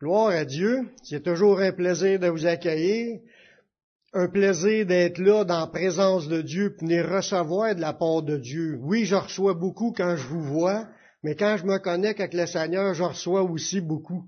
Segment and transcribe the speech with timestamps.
[0.00, 0.88] Gloire à Dieu.
[1.02, 3.20] C'est toujours un plaisir de vous accueillir.
[4.14, 8.38] Un plaisir d'être là dans la présence de Dieu, venir recevoir de la part de
[8.38, 8.78] Dieu.
[8.80, 10.88] Oui, je reçois beaucoup quand je vous vois,
[11.22, 14.24] mais quand je me connecte avec le Seigneur, je reçois aussi beaucoup.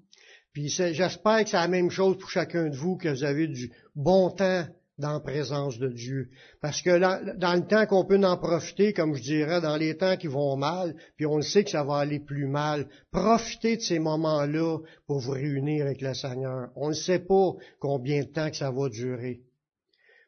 [0.53, 3.73] Puis j'espère que c'est la même chose pour chacun de vous, que vous avez du
[3.97, 4.67] bon temps
[5.03, 6.31] dans présence de Dieu.
[6.63, 10.17] Parce que dans le temps qu'on peut en profiter, comme je dirais, dans les temps
[10.17, 13.83] qui vont mal, puis on le sait que ça va aller plus mal, profitez de
[13.83, 16.71] ces moments-là pour vous réunir avec le Seigneur.
[16.77, 19.41] On ne sait pas combien de temps que ça va durer.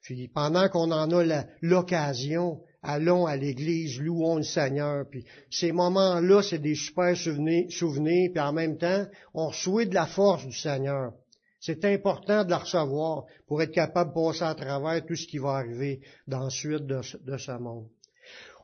[0.02, 5.06] Puis pendant qu'on en a l'occasion, allons à l'église, louons le Seigneur.
[5.08, 9.94] Puis ces moments-là, c'est des super souvenirs, souvenirs, puis en même temps, on reçoit de
[9.94, 11.12] la force du Seigneur.
[11.66, 15.38] C'est important de la recevoir pour être capable de passer à travers tout ce qui
[15.38, 17.86] va arriver dans la suite de, ce monde.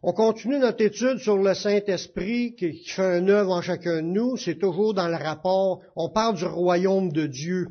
[0.02, 4.36] On continue notre étude sur le Saint-Esprit qui, fait un œuvre en chacun de nous.
[4.36, 5.80] C'est toujours dans le rapport.
[5.96, 7.68] On parle du royaume de Dieu.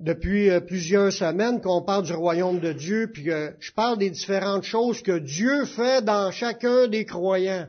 [0.00, 4.64] Depuis euh, plusieurs semaines qu'on parle du royaume de Dieu, puis je parle des différentes
[4.64, 7.68] choses que Dieu fait dans chacun des croyants.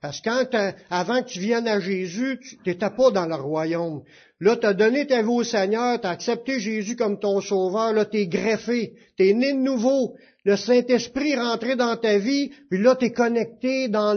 [0.00, 4.02] Parce que quand avant que tu viennes à Jésus, tu n'étais pas dans le royaume.
[4.40, 7.92] Là, tu as donné ta vie au Seigneur, tu as accepté Jésus comme ton sauveur,
[7.92, 10.14] là, tu es greffé, tu es né de nouveau.
[10.44, 14.16] Le Saint-Esprit est rentré dans ta vie, puis là, tu es connecté dans,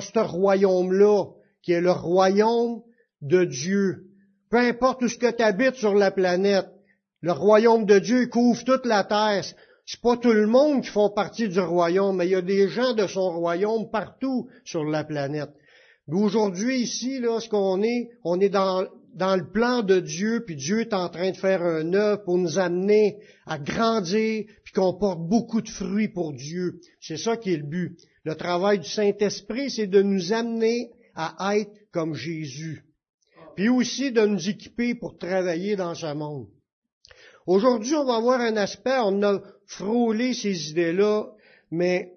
[0.00, 1.26] ce royaume-là,
[1.62, 2.82] qui est le royaume
[3.20, 4.06] de Dieu.
[4.50, 6.66] Peu importe où ce que tu habites sur la planète,
[7.20, 9.44] le royaume de Dieu couvre toute la terre.
[9.84, 12.68] C'est pas tout le monde qui font partie du royaume, mais il y a des
[12.68, 15.50] gens de son royaume partout sur la planète.
[16.08, 20.56] Aujourd'hui, ici, là, ce qu'on est, on est dans, dans le plan de Dieu, puis
[20.56, 24.94] Dieu est en train de faire un œuvre pour nous amener à grandir, puis qu'on
[24.94, 26.80] porte beaucoup de fruits pour Dieu.
[27.00, 27.98] C'est ça qui est le but.
[28.24, 32.84] Le travail du Saint-Esprit, c'est de nous amener à être comme Jésus,
[33.54, 36.46] puis aussi de nous équiper pour travailler dans ce monde.
[37.46, 39.40] Aujourd'hui, on va voir un aspect, on a
[39.72, 41.26] frôlé ces idées-là,
[41.70, 42.12] mais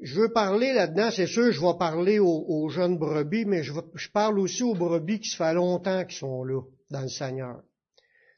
[0.00, 3.72] je veux parler là-dedans, c'est sûr, je vais parler aux, jeunes brebis, mais je,
[4.12, 7.62] parle aussi aux brebis qui se fait longtemps qu'ils sont là, dans le Seigneur.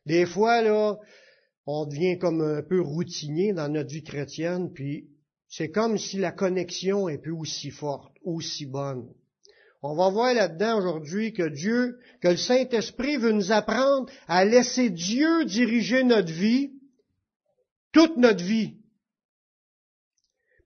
[0.07, 0.99] Des fois, là,
[1.67, 5.09] on devient comme un peu routinier dans notre vie chrétienne, puis
[5.49, 9.09] c'est comme si la connexion est plus aussi forte, aussi bonne.
[9.83, 14.91] On va voir là-dedans aujourd'hui que Dieu, que le Saint-Esprit veut nous apprendre à laisser
[14.91, 16.71] Dieu diriger notre vie,
[17.93, 18.77] toute notre vie.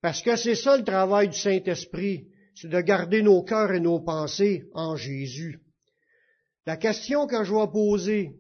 [0.00, 4.00] Parce que c'est ça le travail du Saint-Esprit, c'est de garder nos cœurs et nos
[4.00, 5.60] pensées en Jésus.
[6.66, 8.36] La question que je vais poser,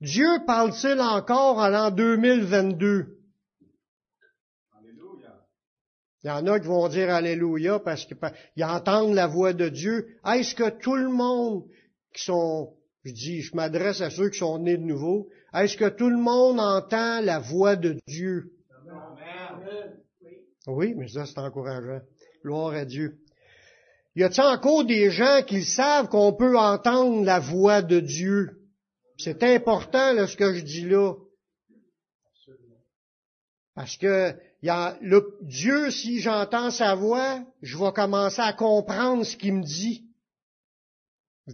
[0.00, 3.18] Dieu parle-t-il encore en l'an 2022?
[6.24, 10.18] Il y en a qui vont dire Alléluia parce qu'ils entendent la voix de Dieu.
[10.26, 11.64] Est-ce que tout le monde
[12.14, 12.76] qui sont,
[13.08, 16.18] je dis, je m'adresse à ceux qui sont nés de nouveau, est-ce que tout le
[16.18, 18.52] monde entend la voix de Dieu?
[20.66, 22.00] Oui, mais ça, c'est encourageant.
[22.42, 23.18] Gloire à Dieu.
[24.14, 28.60] Y a-t-il encore des gens qui savent qu'on peut entendre la voix de Dieu?
[29.16, 31.14] C'est important, là, ce que je dis là.
[33.74, 39.24] Parce que y a le, Dieu, si j'entends sa voix, je vais commencer à comprendre
[39.24, 40.04] ce qu'il me dit.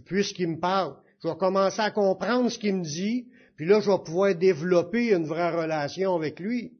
[0.05, 0.97] Puisqu'il me parle.
[1.25, 3.25] Je vais commencer à comprendre ce qu'il me dit,
[3.55, 6.73] puis là, je vais pouvoir développer une vraie relation avec lui.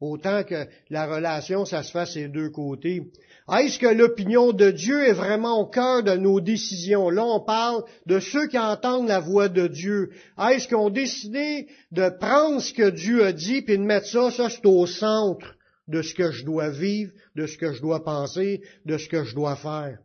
[0.00, 3.10] Autant que la relation, ça se fasse des deux côtés.
[3.50, 7.08] Est-ce que l'opinion de Dieu est vraiment au cœur de nos décisions?
[7.08, 10.10] Là, on parle de ceux qui entendent la voix de Dieu.
[10.38, 14.30] Est-ce qu'ils ont décidé de prendre ce que Dieu a dit puis de mettre ça,
[14.30, 15.54] ça c'est au centre
[15.86, 19.24] de ce que je dois vivre, de ce que je dois penser, de ce que
[19.24, 20.00] je dois faire?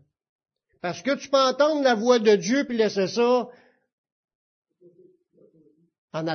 [0.83, 3.47] Parce que tu peux entendre la voix de Dieu puis laisser ça
[6.11, 6.27] en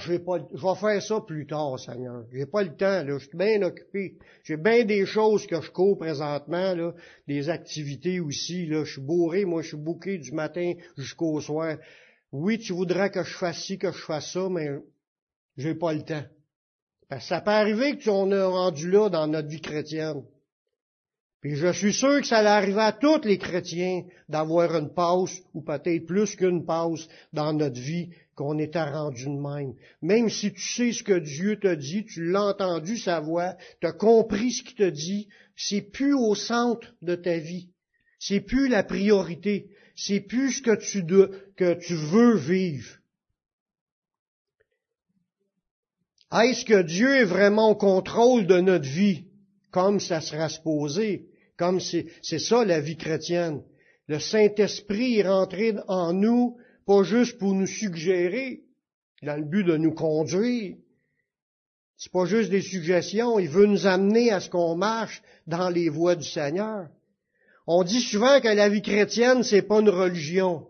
[0.00, 2.24] je vais, pas, je vais faire ça plus tard, Seigneur.
[2.32, 3.18] J'ai pas le temps, là.
[3.18, 4.16] Je suis bien occupé.
[4.42, 6.94] J'ai bien des choses que je cours présentement, là.
[7.28, 8.84] Des activités aussi, là.
[8.84, 11.76] Je suis bourré, moi, je suis bouqué du matin jusqu'au soir.
[12.32, 14.70] Oui, tu voudrais que je fasse ci, que je fasse ça, mais
[15.58, 16.24] j'ai pas le temps.
[17.10, 20.24] Parce que ça peut arriver que on est rendu là dans notre vie chrétienne.
[21.40, 25.62] Puis je suis sûr que ça allait à tous les chrétiens d'avoir une pause, ou
[25.62, 29.74] peut-être plus qu'une pause dans notre vie qu'on était rendu de même.
[30.02, 33.86] Même si tu sais ce que Dieu t'a dit, tu l'as entendu sa voix, tu
[33.86, 37.70] as compris ce qu'il te dit, c'est plus au centre de ta vie.
[38.18, 39.70] C'est plus la priorité.
[39.96, 41.04] C'est plus ce que tu,
[41.56, 42.98] que tu veux vivre.
[46.32, 49.24] Est-ce que Dieu est vraiment au contrôle de notre vie,
[49.70, 51.29] comme ça sera supposé,
[51.60, 53.62] comme c'est ça la vie chrétienne?
[54.08, 58.62] Le Saint-Esprit est rentré en nous pas juste pour nous suggérer,
[59.22, 60.76] dans le but de nous conduire.
[61.98, 65.90] C'est pas juste des suggestions, il veut nous amener à ce qu'on marche dans les
[65.90, 66.88] voies du Seigneur.
[67.66, 70.66] On dit souvent que la vie chrétienne, c'est pas une religion.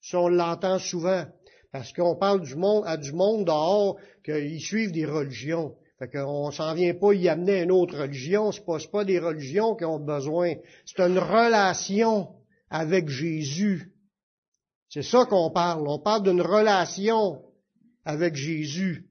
[0.00, 1.24] Ça, on l'entend souvent.
[1.70, 5.76] Parce qu'on parle du monde, à du monde dehors qu'ils suivent des religions.
[6.02, 8.50] Fait qu'on s'en vient pas y amener une autre religion.
[8.50, 10.54] C'est pas, pas des religions qui ont besoin.
[10.84, 12.30] C'est une relation
[12.70, 13.92] avec Jésus.
[14.88, 15.86] C'est ça qu'on parle.
[15.86, 17.44] On parle d'une relation
[18.04, 19.06] avec Jésus.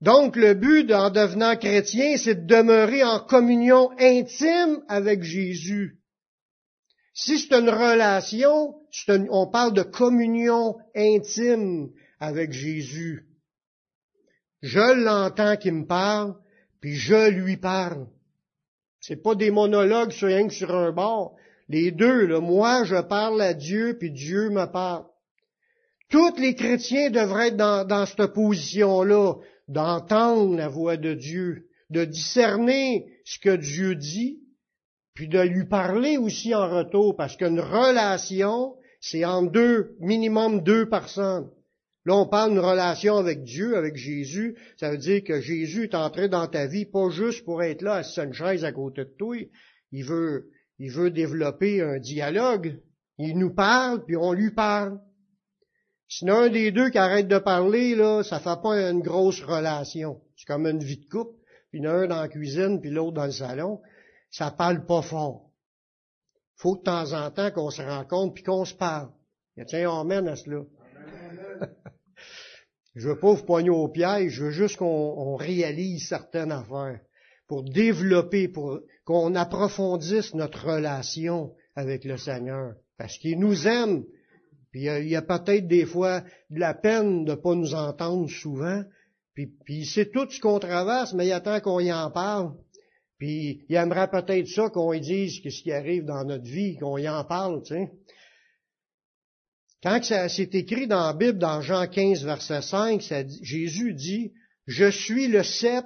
[0.00, 6.00] Donc le but en devenant chrétien, c'est de demeurer en communion intime avec Jésus.
[7.14, 8.74] Si c'est une relation,
[9.30, 13.28] on parle de communion intime avec Jésus.
[14.62, 16.34] Je l'entends qui me parle,
[16.80, 18.06] puis je lui parle.
[19.00, 21.36] C'est pas des monologues sur rien sur un bord.
[21.68, 25.04] Les deux, là, moi je parle à Dieu, puis Dieu me parle.
[26.08, 29.34] Tous les chrétiens devraient être dans, dans cette position-là
[29.66, 34.40] d'entendre la voix de Dieu, de discerner ce que Dieu dit,
[35.14, 40.88] puis de lui parler aussi en retour, parce qu'une relation, c'est en deux, minimum deux
[40.88, 41.50] personnes.
[42.04, 44.56] Là, on parle d'une relation avec Dieu, avec Jésus.
[44.76, 48.02] Ça veut dire que Jésus est entré dans ta vie, pas juste pour être là,
[48.02, 49.36] à une à côté de toi.
[49.92, 52.80] Il veut, il veut développer un dialogue.
[53.18, 54.98] Il nous parle, puis on lui parle.
[56.08, 60.20] Sinon, un des deux qui arrête de parler, là, ça fait pas une grosse relation.
[60.36, 61.38] C'est comme une vie de couple,
[61.70, 63.80] puis un dans la cuisine, puis l'autre dans le salon.
[64.30, 65.50] Ça parle pas fort.
[66.56, 69.10] Faut de temps en temps qu'on se rencontre puis qu'on se parle.
[69.66, 70.62] Tiens, on mène à cela.
[72.94, 77.00] Je veux pas vous poigner au piège, je veux juste qu'on réalise certaines affaires
[77.48, 82.74] pour développer, pour qu'on approfondisse notre relation avec le Seigneur.
[82.98, 84.04] Parce qu'il nous aime,
[84.70, 88.82] puis il y a, peut-être des fois de la peine de pas nous entendre souvent.
[89.34, 92.10] Puis, puis c'est tout ce qu'on traverse, mais il y a tant qu'on y en
[92.10, 92.52] parle.
[93.18, 96.98] Puis il aimerait peut-être ça qu'on dise que ce qui arrive dans notre vie, qu'on
[96.98, 97.92] y en parle, tu sais.
[99.82, 103.02] Quand c'est écrit dans la Bible, dans Jean 15, verset 5,
[103.42, 104.32] Jésus dit,
[104.66, 105.84] Je suis le cep,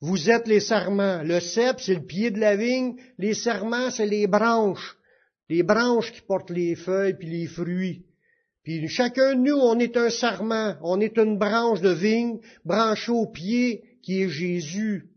[0.00, 1.22] vous êtes les serments.
[1.22, 4.96] Le cep, c'est le pied de la vigne, les serments, c'est les branches
[5.50, 8.06] les branches qui portent les feuilles puis les fruits.
[8.62, 13.10] Puis chacun de nous, on est un sarment, on est une branche de vigne, branchée
[13.10, 15.08] au pied qui est Jésus.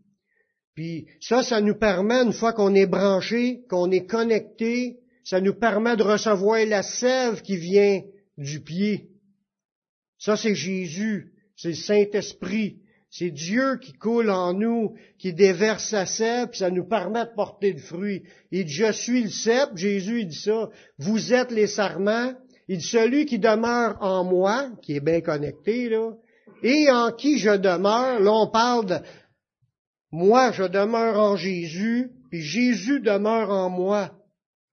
[0.74, 5.54] Puis ça, ça nous permet, une fois qu'on est branché, qu'on est connecté, ça nous
[5.54, 8.02] permet de recevoir la sève qui vient
[8.36, 9.08] du pied.
[10.18, 12.80] Ça, c'est Jésus, c'est le Saint-Esprit.
[13.16, 17.30] C'est Dieu qui coule en nous, qui déverse sa sève, puis ça nous permet de
[17.36, 18.24] porter du fruit.
[18.50, 20.68] Il dit, je suis le cep, Jésus il dit ça,
[20.98, 22.32] vous êtes les sarments,
[22.66, 26.10] il dit, celui qui demeure en moi, qui est bien connecté, là,
[26.64, 28.96] et en qui je demeure, là on parle de,
[30.10, 34.10] moi je demeure en Jésus, puis Jésus demeure en moi.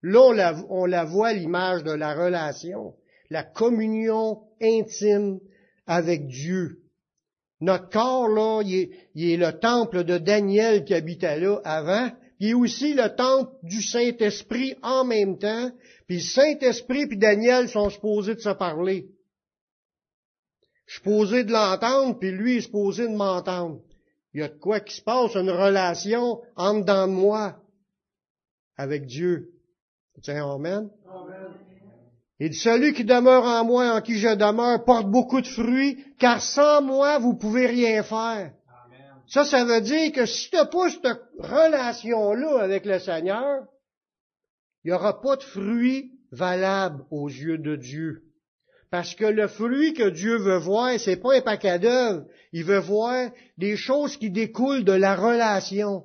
[0.04, 2.96] Là on la, voit l'image de la relation,
[3.30, 5.40] la communion intime
[5.86, 6.80] avec Dieu.
[7.60, 12.10] Notre corps, là, il est, le temple de Daniel qui habitait là avant,
[12.40, 15.72] il est aussi le temple du Saint-Esprit en même temps,
[16.08, 19.10] puis le Saint-Esprit puis Daniel sont supposés de se parler.
[20.88, 23.82] Je suis supposé de l'entendre, puis lui est supposé de m'entendre.
[24.34, 27.62] Il y a de quoi qui se passe, une relation entre dans moi
[28.76, 29.51] avec Dieu.
[30.22, 30.90] Tiens, Amen.
[32.40, 36.04] Il dit, celui qui demeure en moi, en qui je demeure, porte beaucoup de fruits,
[36.18, 38.54] car sans moi, vous pouvez rien faire.
[39.28, 41.06] Ça, ça veut dire que si tu n'as pas cette
[41.38, 43.66] relation-là avec le Seigneur,
[44.84, 48.24] il n'y aura pas de fruits valables aux yeux de Dieu.
[48.90, 52.26] Parce que le fruit que Dieu veut voir, c'est pas un paquet d'œuvres.
[52.52, 56.04] Il veut voir des choses qui découlent de la relation.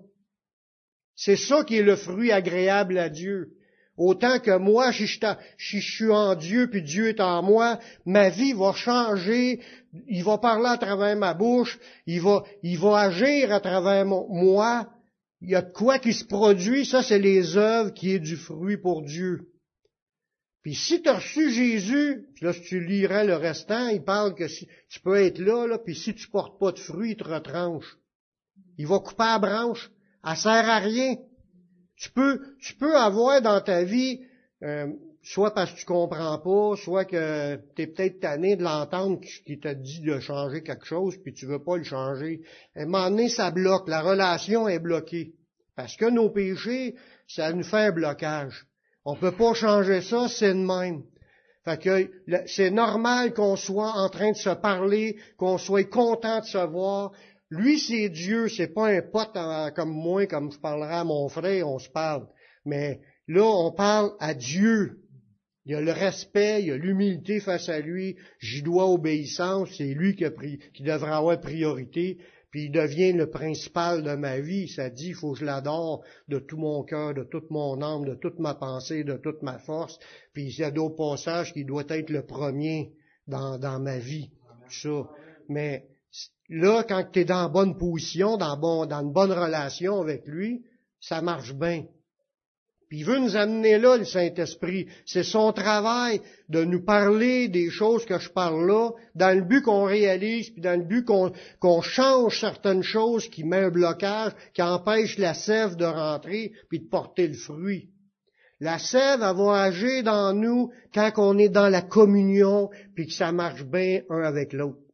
[1.16, 3.56] C'est ça qui est le fruit agréable à Dieu.
[3.96, 8.52] Autant que moi, si je, suis en Dieu, puis Dieu est en moi, ma vie
[8.52, 9.60] va changer,
[10.06, 12.42] il va parler à travers ma bouche, il va,
[12.98, 14.90] agir à travers moi.
[15.40, 18.76] Il y a quoi qui se produit, ça c'est les œuvres qui est du fruit
[18.76, 19.48] pour Dieu.
[20.62, 24.34] Puis si tu as reçu Jésus, puis là si tu lirais le restant, il parle
[24.34, 27.96] que tu peux être là, puis si tu portes pas de fruit, il te retranche.
[28.76, 29.90] Il va couper la branche.
[30.26, 31.16] Elle sert à rien.
[31.96, 34.20] Tu peux, tu peux avoir dans ta vie,
[34.62, 34.86] euh,
[35.22, 39.58] soit parce que tu comprends pas, soit que tu es peut-être tanné de l'entendre qui
[39.58, 42.42] t'a dit de changer quelque chose, puis tu veux pas le changer.
[42.74, 43.88] À un moment donné, ça bloque.
[43.88, 45.34] La relation est bloquée.
[45.74, 46.94] Parce que nos péchés,
[47.26, 48.66] ça nous fait un blocage.
[49.04, 51.02] On peut pas changer ça, c'est de même.
[51.64, 56.44] Fait que c'est normal qu'on soit en train de se parler, qu'on soit content de
[56.44, 57.12] se voir.
[57.50, 59.36] Lui, c'est Dieu, c'est pas un pote
[59.74, 62.26] comme moi, comme je parlerai à mon frère, on se parle.
[62.64, 65.00] Mais là, on parle à Dieu.
[65.64, 69.70] Il y a le respect, il y a l'humilité face à lui, j'y dois obéissance,
[69.76, 70.24] c'est lui qui,
[70.74, 72.18] qui devra avoir priorité
[72.56, 74.66] puis il devient le principal de ma vie.
[74.68, 78.06] Ça dit, il faut que je l'adore de tout mon cœur, de toute mon âme,
[78.06, 79.98] de toute ma pensée, de toute ma force.
[80.32, 82.94] Puis il y a d'autres passages qui doit être le premier
[83.26, 84.30] dans, dans ma vie.
[84.70, 85.06] Ça.
[85.50, 85.86] Mais
[86.48, 90.26] là, quand tu es dans une bonne position, dans, bon, dans une bonne relation avec
[90.26, 90.62] lui,
[91.00, 91.84] ça marche bien.
[92.88, 94.86] Puis il veut nous amener là, le Saint-Esprit.
[95.06, 99.62] C'est son travail de nous parler des choses que je parle là, dans le but
[99.62, 104.62] qu'on réalise, puis dans le but qu'on change certaines choses qui met un blocage, qui
[104.62, 107.90] empêche la sève de rentrer, puis de porter le fruit.
[108.60, 113.12] La sève, elle va agir dans nous quand on est dans la communion, puis que
[113.12, 114.85] ça marche bien un avec l'autre.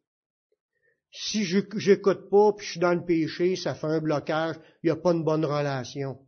[1.13, 1.59] Si je
[1.91, 4.97] n'écoute pas, puis je suis dans le péché, ça fait un blocage, il n'y a
[4.97, 6.19] pas une bonne relation.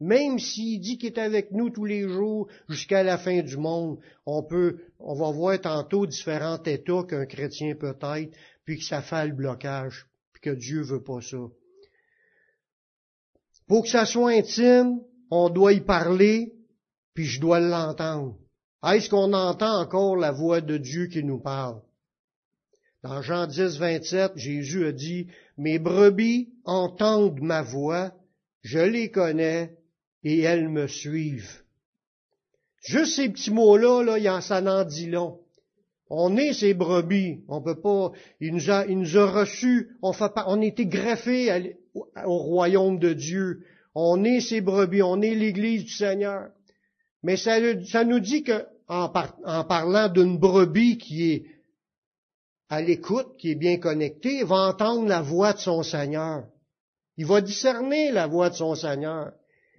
[0.00, 3.98] Même s'il dit qu'il est avec nous tous les jours jusqu'à la fin du monde,
[4.26, 8.36] on peut, on va voir tantôt différents états qu'un chrétien peut être,
[8.66, 11.38] puis que ça fait le blocage, puis que Dieu veut pas ça.
[13.66, 16.52] Pour que ça soit intime, on doit y parler,
[17.14, 18.36] puis je dois l'entendre.
[18.84, 21.80] Est-ce qu'on entend encore la voix de Dieu qui nous parle?
[23.04, 25.26] Dans Jean 10, 27, Jésus a dit,
[25.58, 28.14] Mes brebis entendent ma voix,
[28.62, 29.76] je les connais
[30.22, 31.60] et elles me suivent.
[32.82, 35.38] Juste ces petits mots-là, là, il en s'en en dit long.
[36.08, 40.62] On est ces brebis, on peut pas, il nous a, il reçus, on fait on
[40.62, 43.64] a été greffés au royaume de Dieu.
[43.94, 46.48] On est ces brebis, on est l'Église du Seigneur.
[47.22, 51.53] Mais ça, ça nous dit que, en parlant d'une brebis qui est
[52.68, 56.44] à l'écoute, qui est bien connectée, va entendre la voix de son Seigneur.
[57.16, 59.32] Il va discerner la voix de son Seigneur.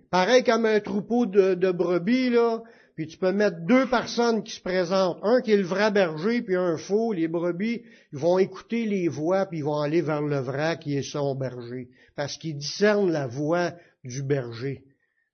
[0.09, 2.61] Pareil comme un troupeau de, brebis, là,
[2.95, 6.41] puis tu peux mettre deux personnes qui se présentent, un qui est le vrai berger,
[6.41, 7.81] puis un faux, les brebis,
[8.13, 11.35] ils vont écouter les voix, puis ils vont aller vers le vrai qui est son
[11.35, 13.73] berger, parce qu'ils discernent la voix
[14.05, 14.85] du berger.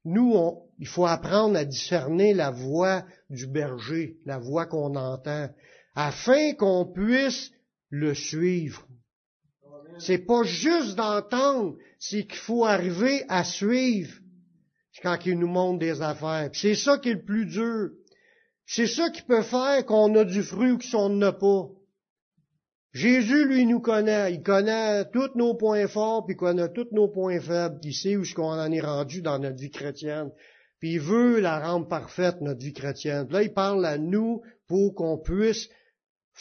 [0.04, 0.36] Nous,
[0.80, 5.50] il faut apprendre à discerner la voix du berger, la voix qu'on entend,
[5.96, 7.52] afin qu'on puisse
[7.90, 8.88] le suivre.
[10.00, 14.14] C'est pas juste d'entendre, c'est qu'il faut arriver à suivre
[15.04, 16.50] quand il nous montre des affaires.
[16.54, 17.90] C'est ça qui est le plus dur.
[18.66, 21.70] C'est ça qui peut faire qu'on a du fruit ou qu'on n'en a pas.
[22.94, 24.34] Jésus, lui, nous connaît.
[24.34, 27.80] Il connaît tous nos points forts, puis il connaît tous nos points faibles.
[27.84, 30.32] Il sait où ce qu'on en est rendu dans notre vie chrétienne.
[30.80, 33.28] Puis il veut la rendre parfaite, notre vie chrétienne.
[33.30, 35.70] là, il parle à nous pour qu'on puisse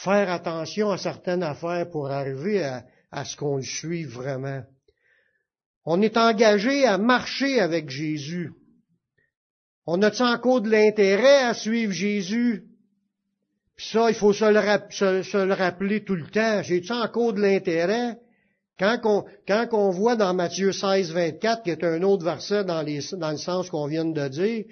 [0.03, 2.65] faire attention à certaines affaires pour arriver
[3.11, 4.63] à, ce qu'on suive vraiment.
[5.85, 8.53] On est engagé à marcher avec Jésus.
[9.87, 12.65] On a-t-il encore de l'intérêt à suivre Jésus?
[13.77, 16.63] Puis ça, il faut se le, rappeler tout le temps.
[16.63, 18.19] J'ai-tu encore de l'intérêt?
[18.79, 22.83] Quand on, quand on voit dans Matthieu 16, 24, qui est un autre verset dans,
[22.85, 24.65] dans le sens qu'on vient de dire,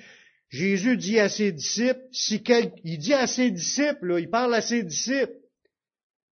[0.51, 2.43] Jésus dit à ses disciples, si
[2.85, 5.35] il dit à ses disciples, il parle à ses disciples,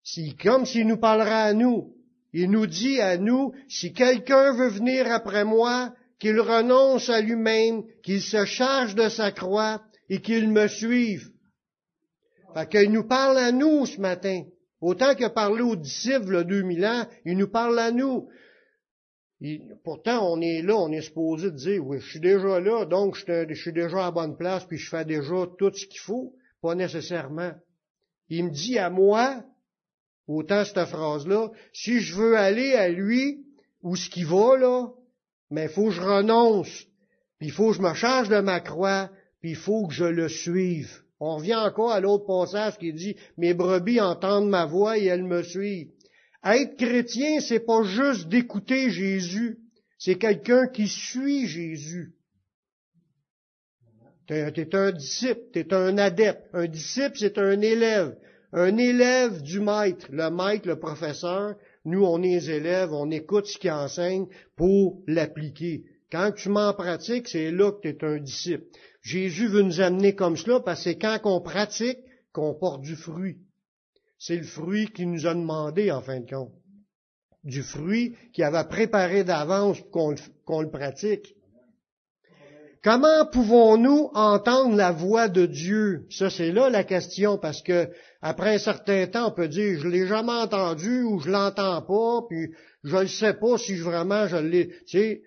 [0.03, 1.95] si, comme s'il nous parlera à nous.
[2.33, 7.85] Il nous dit à nous, si quelqu'un veut venir après moi, qu'il renonce à lui-même,
[8.03, 11.31] qu'il se charge de sa croix et qu'il me suive.
[12.55, 14.43] Fait qu'il nous parle à nous ce matin.
[14.81, 18.29] Autant que parlé aux disciples il 2000 ans, il nous parle à nous.
[19.85, 23.55] Pourtant, on est là, on est supposé dire, oui, je suis déjà là, donc je,
[23.55, 26.35] suis déjà à bonne place, puis je fais déjà tout ce qu'il faut.
[26.61, 27.53] Pas nécessairement.
[28.29, 29.45] Il me dit à moi,
[30.29, 33.47] Autant cette phrase-là, si je veux aller à lui,
[33.83, 34.89] où ce qui va, là,
[35.51, 36.85] mais il faut que je renonce,
[37.39, 39.09] puis il faut que je me charge de ma croix,
[39.41, 40.91] puis il faut que je le suive.
[41.19, 45.25] On revient encore à l'autre passage qui dit, mes brebis entendent ma voix et elles
[45.25, 45.91] me suivent.
[46.45, 49.59] Être chrétien, c'est pas juste d'écouter Jésus,
[49.99, 52.15] c'est quelqu'un qui suit Jésus.
[54.27, 56.49] T'es es un disciple, t'es un adepte.
[56.53, 58.15] Un disciple, c'est un élève
[58.53, 63.59] un élève du maître, le maître, le professeur, nous on est élèves, on écoute ce
[63.59, 64.27] qu'il enseigne
[64.57, 65.85] pour l'appliquer.
[66.11, 68.65] Quand tu m'en pratiques, c'est là que tu es un disciple.
[69.03, 71.99] Jésus veut nous amener comme cela parce que c'est quand on pratique
[72.33, 73.39] qu'on porte du fruit.
[74.19, 76.53] C'est le fruit qu'il nous a demandé en fin de compte.
[77.45, 81.35] Du fruit qu'il avait préparé d'avance pour qu'on le, pratique.
[82.83, 86.07] comment pouvons-nous entendre la voix de Dieu?
[86.11, 87.89] Ça, c'est là la question, parce que
[88.21, 92.27] après un certain temps, on peut dire, je l'ai jamais entendu ou je l'entends pas,
[92.29, 94.69] puis je ne sais pas si vraiment je l'ai.
[94.87, 95.23] Tu sais,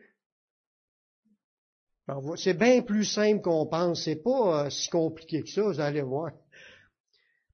[2.36, 4.04] c'est bien plus simple qu'on pense.
[4.04, 6.32] C'est pas euh, si compliqué que ça, vous allez voir.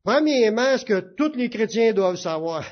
[0.07, 2.63] Premièrement, ce que tous les chrétiens doivent savoir.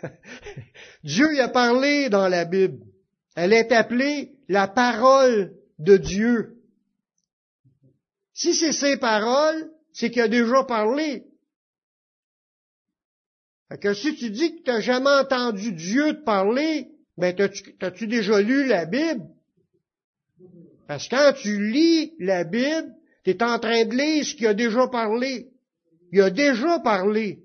[1.02, 2.86] Dieu y a parlé dans la Bible.
[3.34, 6.54] Elle est appelée la parole de Dieu.
[8.32, 11.24] Si c'est ses paroles, c'est qu'il a déjà parlé.
[13.68, 18.06] Fait que si tu dis que tu n'as jamais entendu Dieu te parler, ben t'as-tu
[18.06, 19.26] déjà lu la Bible?
[20.86, 24.46] Parce que quand tu lis la Bible, tu es en train de lire ce qu'il
[24.46, 25.50] a déjà parlé.
[26.14, 27.40] Il a déjà parlé.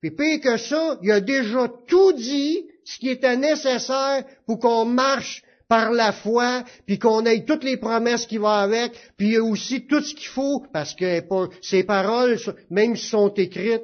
[0.00, 4.84] Puis pire que ça, il a déjà tout dit ce qui était nécessaire pour qu'on
[4.84, 9.88] marche par la foi, puis qu'on ait toutes les promesses qui vont avec, puis aussi
[9.88, 11.22] tout ce qu'il faut, parce que
[11.60, 12.38] ces paroles,
[12.70, 13.82] même si sont écrites,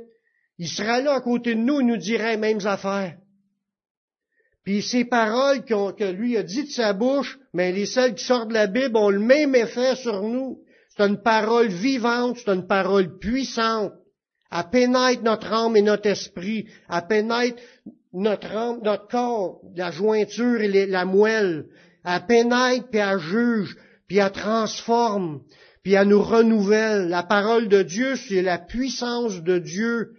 [0.59, 3.17] il sera là à côté de nous, il nous dirait les mêmes affaires.
[4.63, 8.51] Puis ces paroles que lui a dit de sa bouche, mais les celles qui sortent
[8.51, 10.63] de la Bible ont le même effet sur nous.
[10.99, 13.93] C'est une parole vivante, c'est une parole puissante.
[14.51, 16.67] Elle pénètre notre âme et notre esprit.
[16.91, 17.63] Elle pénètre
[18.13, 21.67] notre âme, notre corps, la jointure et la moelle.
[22.05, 23.77] Elle pénètre, puis elle juge,
[24.09, 25.43] puis elle transforme,
[25.83, 27.09] puis elle nous renouvelle.
[27.09, 30.15] La parole de Dieu, c'est la puissance de Dieu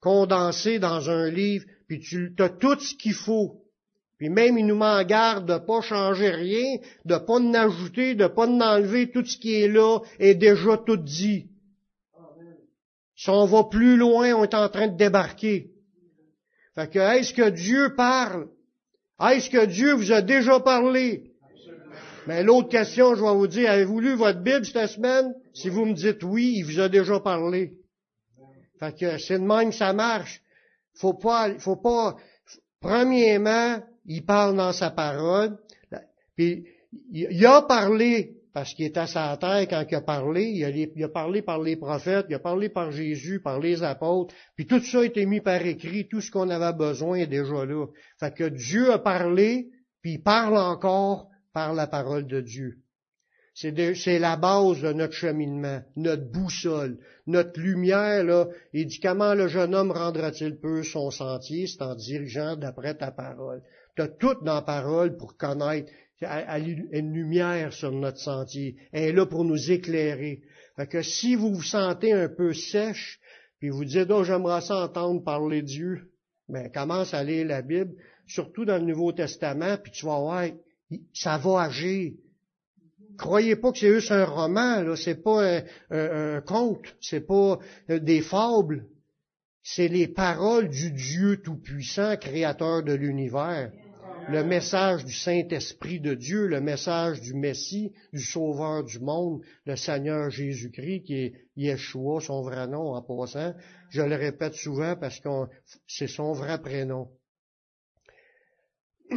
[0.00, 3.62] condensée dans un livre puis tu as tout ce qu'il faut.
[4.18, 8.60] Puis même, il nous met de pas changer rien, de pas en de pas en
[8.60, 11.48] enlever, tout ce qui est là est déjà tout dit.
[13.14, 15.70] Si on va plus loin, on est en train de débarquer.
[16.74, 18.48] Fait que, est-ce que Dieu parle?
[19.20, 21.32] Est-ce que Dieu vous a déjà parlé?
[22.26, 25.34] Mais l'autre question, je vais vous dire, avez-vous lu votre Bible cette semaine?
[25.54, 27.74] Si vous me dites oui, il vous a déjà parlé.
[28.78, 30.42] Fait que c'est de même que ça marche
[30.96, 32.16] faut pas, faut pas,
[32.80, 35.58] premièrement, il parle dans sa parole,
[36.36, 36.66] puis
[37.10, 41.08] il a parlé parce qu'il était à sa terre quand il a parlé, il a,
[41.10, 45.00] parlé par les prophètes, il a parlé par Jésus, par les apôtres, puis tout ça
[45.00, 47.86] a été mis par écrit, tout ce qu'on avait besoin est déjà là.
[48.18, 49.68] Fait que Dieu a parlé,
[50.00, 52.78] puis il parle encore par la parole de Dieu.
[53.52, 58.24] C'est la base de notre cheminement, notre boussole, notre lumière.
[58.24, 58.48] Là.
[58.72, 63.10] Il dit comment le jeune homme rendra-t-il peu son sentier C'est en dirigeant d'après ta
[63.10, 63.62] parole.
[63.96, 68.76] Tu as tout dans la parole pour connaître une lumière sur notre sentier.
[68.92, 70.42] Elle est là pour nous éclairer.
[70.90, 73.18] Que si vous vous sentez un peu sèche,
[73.58, 76.10] puis vous dites, oh, j'aimerais ça entendre parler Dieu,
[76.48, 77.94] ben, commence à lire la Bible,
[78.26, 80.44] surtout dans le Nouveau Testament, puis tu vas voir,
[81.14, 82.12] ça va agir.
[83.16, 87.98] Croyez pas que c'est juste un roman, là, c'est pas un, conte, c'est pas euh,
[87.98, 88.86] des fables,
[89.62, 93.72] c'est les paroles du Dieu Tout-Puissant, créateur de l'univers.
[94.28, 99.76] Le message du Saint-Esprit de Dieu, le message du Messie, du Sauveur du monde, le
[99.76, 103.54] Seigneur Jésus-Christ, qui est Yeshua, son vrai nom en passant.
[103.90, 105.28] Je le répète souvent parce que
[105.86, 107.08] c'est son vrai prénom.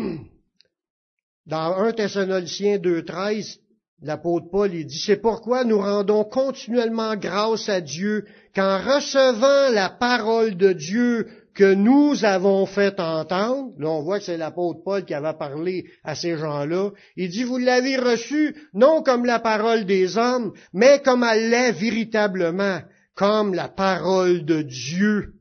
[1.48, 3.60] Dans 1 Thessaloniciens 2.13,
[4.02, 9.90] L'apôtre Paul, il dit, c'est pourquoi nous rendons continuellement grâce à Dieu qu'en recevant la
[9.90, 11.28] parole de Dieu
[11.60, 15.90] que nous avons fait entendre, là on voit que c'est l'apôtre Paul qui avait parlé
[16.06, 21.02] à ces gens-là, il dit, vous l'avez reçu non comme la parole des hommes, mais
[21.04, 22.80] comme elle l'est véritablement,
[23.14, 25.34] comme la parole de Dieu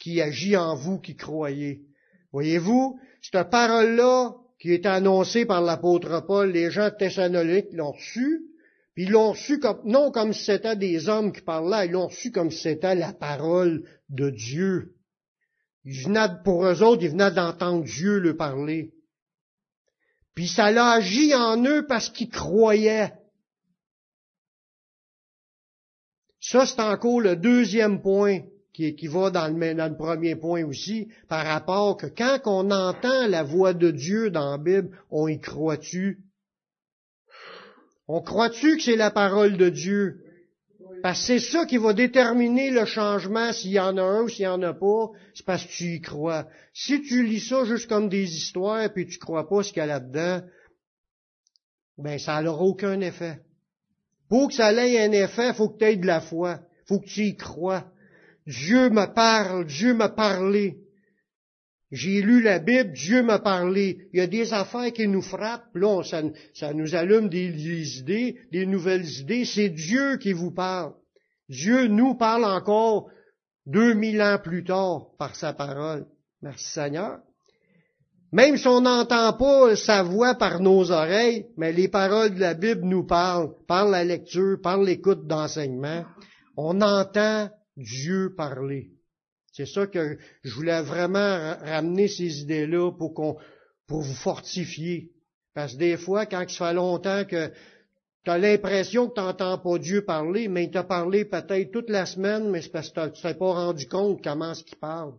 [0.00, 1.82] qui agit en vous qui croyez.
[2.32, 8.42] Voyez-vous, cette parole-là, qui est annoncé par l'apôtre Paul, les gens de Thessalonique l'ont reçu,
[8.94, 12.08] puis ils l'ont reçu comme, non comme si c'était des hommes qui parlaient, ils l'ont
[12.08, 14.93] reçu comme si c'était la parole de Dieu.
[15.84, 18.92] Ils venaient, pour eux autres, ils venaient d'entendre Dieu le parler.
[20.34, 23.12] Puis ça l'a agi en eux parce qu'ils croyaient.
[26.40, 28.40] Ça, c'est encore le deuxième point
[28.72, 33.28] qui, va dans le, dans le, premier point aussi, par rapport que quand on entend
[33.28, 36.24] la voix de Dieu dans la Bible, on y croit-tu?
[38.08, 40.23] On croit-tu que c'est la parole de Dieu?
[41.04, 44.28] Parce que c'est ça qui va déterminer le changement, s'il y en a un ou
[44.30, 46.48] s'il y en a pas, c'est parce que tu y crois.
[46.72, 49.82] Si tu lis ça juste comme des histoires, puis tu crois pas ce qu'il y
[49.82, 50.40] a là-dedans,
[51.98, 53.42] ben ça n'aura aucun effet.
[54.30, 56.60] Pour que ça ait un effet, il faut que tu aies de la foi.
[56.86, 57.84] faut que tu y crois.
[58.46, 60.78] Dieu me parle, Dieu m'a parlé.
[61.94, 64.08] J'ai lu la Bible, Dieu m'a parlé.
[64.12, 68.36] Il y a des affaires qui nous frappent, là, ça, nous allume des, des idées,
[68.50, 69.44] des nouvelles idées.
[69.44, 70.94] C'est Dieu qui vous parle.
[71.48, 73.10] Dieu nous parle encore
[73.64, 76.06] deux mille ans plus tard par sa parole.
[76.42, 77.20] Merci Seigneur.
[78.32, 82.54] Même si on n'entend pas sa voix par nos oreilles, mais les paroles de la
[82.54, 86.04] Bible nous parlent, par la lecture, par l'écoute d'enseignement,
[86.56, 88.90] on entend Dieu parler.
[89.54, 93.36] C'est ça que je voulais vraiment ramener ces idées-là pour qu'on,
[93.86, 95.12] pour vous fortifier.
[95.54, 97.52] Parce que des fois, quand ça fait longtemps que
[98.24, 101.88] tu as l'impression que tu n'entends pas Dieu parler, mais il t'a parlé peut-être toute
[101.88, 105.14] la semaine, mais c'est parce que tu t'es pas rendu compte comment ce qu'il parle.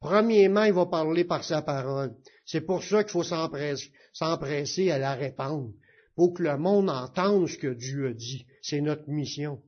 [0.00, 2.14] Premièrement, il va parler par sa parole.
[2.46, 5.72] C'est pour ça qu'il faut s'empresser à la répandre,
[6.16, 8.46] pour que le monde entende ce que Dieu a dit.
[8.62, 9.60] C'est notre mission.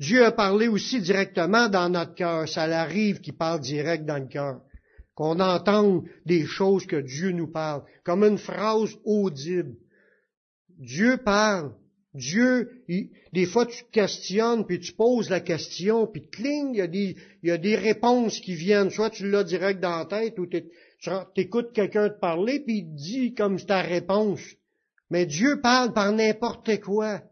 [0.00, 2.48] Dieu a parlé aussi directement dans notre cœur.
[2.48, 4.60] Ça l'arrive qu'il parle direct dans le cœur.
[5.14, 9.76] Qu'on entende des choses que Dieu nous parle, comme une phrase audible.
[10.78, 11.74] Dieu parle.
[12.14, 12.84] Dieu,
[13.32, 16.86] des fois tu te questionnes, puis tu poses la question, puis cling, il y, a
[16.86, 18.90] des, il y a des réponses qui viennent.
[18.90, 20.62] Soit tu l'as direct dans la tête, ou tu
[21.36, 24.42] écoutes quelqu'un te parler, puis il te dit comme ta réponse.
[25.10, 27.22] Mais Dieu parle par n'importe quoi.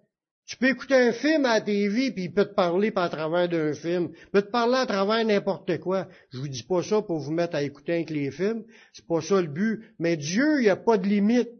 [0.51, 3.49] Tu peux écouter un film à la TV, puis il peut te parler par travers
[3.49, 4.09] d'un film.
[4.13, 6.09] Il peut te parler à travers n'importe quoi.
[6.33, 8.65] Je vous dis pas ça pour vous mettre à écouter avec les films.
[8.93, 9.81] C'est pas ça le but.
[10.01, 11.51] Mais Dieu, il n'y a pas de limite.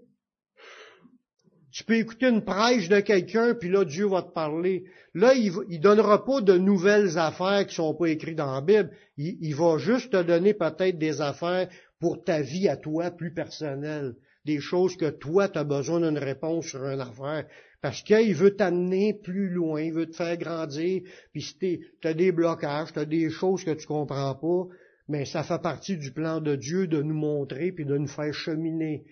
[1.71, 4.87] Tu peux écouter une prêche de quelqu'un, puis là, Dieu va te parler.
[5.15, 8.91] Là, il ne donnera pas de nouvelles affaires qui sont pas écrites dans la Bible.
[9.17, 11.69] Il, il va juste te donner peut-être des affaires
[12.01, 14.17] pour ta vie à toi plus personnelle.
[14.47, 17.47] Des choses que toi, tu as besoin d'une réponse sur une affaire.
[17.83, 22.13] Parce qu'il veut t'amener plus loin, il veut te faire grandir, puis si tu as
[22.13, 24.75] des blocages, tu as des choses que tu comprends pas,
[25.09, 28.35] mais ça fait partie du plan de Dieu de nous montrer puis de nous faire
[28.35, 29.05] cheminer.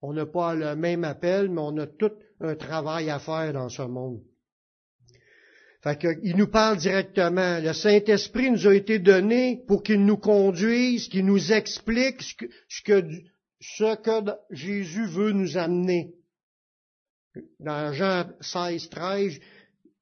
[0.00, 3.68] On n'a pas le même appel, mais on a tout un travail à faire dans
[3.68, 4.22] ce monde.
[5.82, 7.60] Fait il nous parle directement.
[7.60, 12.46] Le Saint-Esprit nous a été donné pour qu'il nous conduise, qu'il nous explique ce que,
[12.68, 13.08] ce que,
[13.60, 16.14] ce que Jésus veut nous amener.
[17.60, 19.40] Dans Jean 16, 13,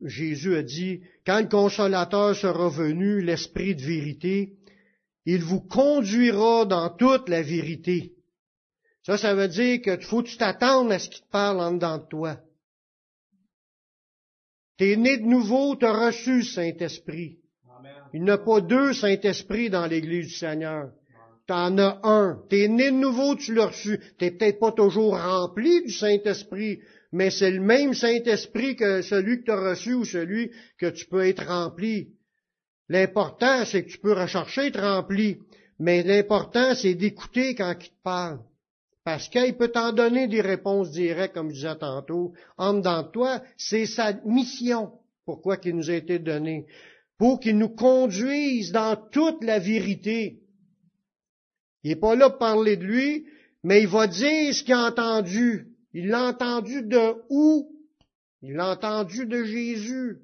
[0.02, 4.56] Jésus a dit, quand le consolateur sera venu, l'esprit de vérité,
[5.24, 8.12] il vous conduira dans toute la vérité.
[9.02, 11.72] Ça, ça veut dire que faut que tu t'attendes à ce qu'il te parle en
[11.72, 12.40] dedans de toi.
[14.76, 17.38] T'es né de nouveau, t'as reçu le Saint-Esprit.
[18.12, 20.90] Il n'y a pas deux Saint-Esprit dans l'Église du Seigneur.
[21.46, 22.42] T'en as un.
[22.48, 24.00] T'es né de nouveau, tu l'as reçu.
[24.18, 26.80] T'es peut-être pas toujours rempli du Saint-Esprit,
[27.12, 31.06] mais c'est le même Saint-Esprit que celui que tu as reçu ou celui que tu
[31.06, 32.08] peux être rempli.
[32.88, 35.38] L'important, c'est que tu peux rechercher être rempli,
[35.78, 38.40] mais l'important, c'est d'écouter quand il te parle.
[39.04, 42.32] Parce qu'il peut t'en donner des réponses directes, comme je disais tantôt.
[42.58, 44.90] En dedans de toi, c'est sa mission.
[45.24, 46.66] Pourquoi qu'il nous a été donné?
[47.18, 50.40] Pour qu'il nous conduise dans toute la vérité.
[51.84, 53.26] Il n'est pas là pour parler de lui,
[53.62, 55.75] mais il va dire ce qu'il a entendu.
[55.98, 57.72] Il l'a entendu de où?
[58.42, 60.18] Il l'a entendu de Jésus.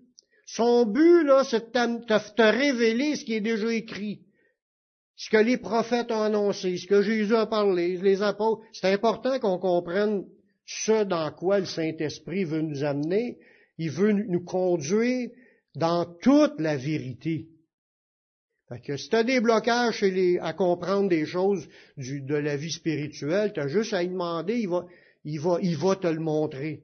[0.45, 4.21] Son but, là, c'est de te révéler ce qui est déjà écrit.
[5.17, 8.61] Ce que les prophètes ont annoncé, ce que Jésus a parlé, les apôtres.
[8.75, 10.27] C'est important qu'on comprenne
[10.67, 13.39] ce dans quoi le Saint-Esprit veut nous amener.
[13.79, 15.31] Il veut nous conduire
[15.75, 17.49] dans toute la vérité.
[18.69, 20.05] Fait que si tu des blocages
[20.43, 24.69] à comprendre des choses de la vie spirituelle, tu as juste à y demander, il
[24.69, 24.85] va,
[25.25, 26.83] il va, il va te le montrer.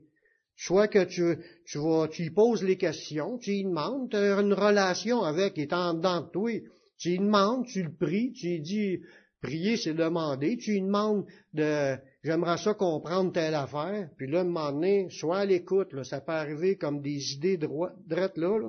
[0.57, 4.40] Soit que tu, tu, vas, tu lui poses les questions, tu lui demandes, tu as
[4.40, 6.51] une relation avec, il est en dedans de toi.
[6.98, 9.01] Tu lui demandes, tu le pries, tu lui dis,
[9.40, 14.44] prier c'est demander, tu lui demandes de, j'aimerais ça comprendre telle affaire, puis là, un
[14.44, 18.68] moment donné, soit à l'écoute, là, ça peut arriver comme des idées droites, là, là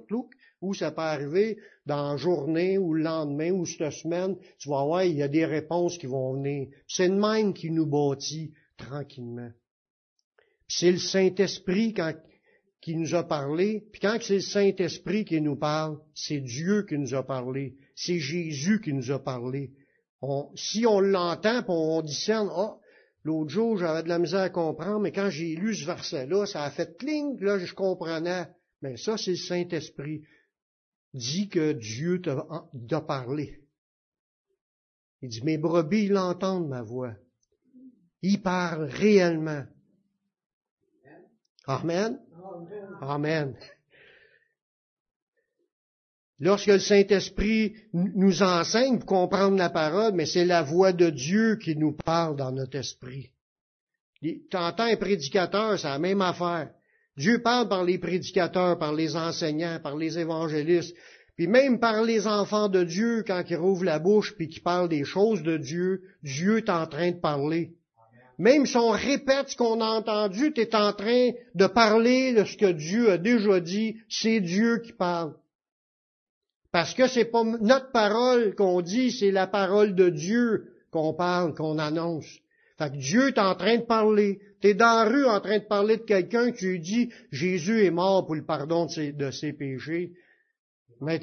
[0.62, 4.84] ou ça peut arriver dans la journée ou le lendemain ou cette semaine, tu vas
[4.84, 6.67] voir, il y a des réponses qui vont venir.
[6.88, 9.52] C'est le même qui nous bâtit tranquillement.
[10.68, 11.94] C'est le Saint-Esprit
[12.82, 13.88] qui nous a parlé.
[13.92, 17.76] Puis quand c'est le Saint-Esprit qui nous parle, c'est Dieu qui nous a parlé.
[17.96, 19.72] C'est Jésus qui nous a parlé.
[20.56, 22.78] si on l'entend, on discerne, ah,
[23.24, 26.63] l'autre jour, j'avais de la misère à comprendre, mais quand j'ai lu ce verset-là, ça
[26.63, 28.48] a fait cling, là, je comprenais.
[28.82, 30.22] Mais ça, c'est le Saint-Esprit.
[31.13, 33.60] Dit que Dieu t'a parlé.
[35.22, 37.15] Il dit, mes brebis, l'entendent ma voix.
[38.21, 39.63] Il parle réellement.
[41.65, 42.19] Amen?
[43.01, 43.55] Amen.
[46.39, 51.58] Lorsque le Saint-Esprit nous enseigne pour comprendre la parole, mais c'est la voix de Dieu
[51.58, 53.32] qui nous parle dans notre esprit.
[54.49, 56.71] T'entends un prédicateur, c'est la même affaire.
[57.17, 60.95] Dieu parle par les prédicateurs, par les enseignants, par les évangélistes,
[61.36, 64.89] puis même par les enfants de Dieu, quand ils rouvrent la bouche puis qu'ils parlent
[64.89, 67.75] des choses de Dieu, Dieu est en train de parler.
[68.39, 72.45] Même si on répète ce qu'on a entendu, tu es en train de parler de
[72.45, 75.36] ce que Dieu a déjà dit, c'est Dieu qui parle.
[76.71, 81.54] Parce que c'est pas notre parole qu'on dit, c'est la parole de Dieu qu'on parle,
[81.54, 82.28] qu'on annonce.
[82.78, 84.39] Fait que Dieu est en train de parler.
[84.62, 87.84] Tu es dans la rue en train de parler de quelqu'un qui lui dit Jésus
[87.84, 90.13] est mort pour le pardon de ses, péchés.
[91.02, 91.19] Mais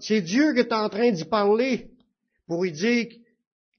[0.00, 1.88] c'est Dieu qui est en train d'y parler
[2.46, 3.06] pour lui dire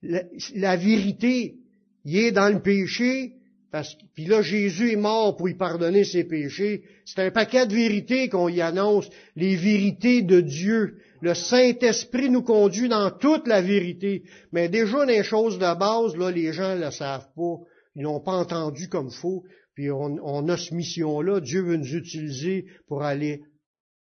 [0.02, 1.61] la vérité.
[2.06, 3.34] Il est dans le péché,
[3.72, 6.84] parce, puis là, Jésus est mort pour y pardonner ses péchés.
[7.06, 10.98] C'est un paquet de vérités qu'on y annonce, les vérités de Dieu.
[11.22, 14.24] Le Saint-Esprit nous conduit dans toute la vérité.
[14.52, 17.56] Mais déjà, les choses de base, là, les gens ne le savent pas.
[17.96, 19.44] Ils n'ont pas entendu comme faut.
[19.76, 21.40] Puis on, on a cette mission-là.
[21.40, 23.42] Dieu veut nous utiliser pour aller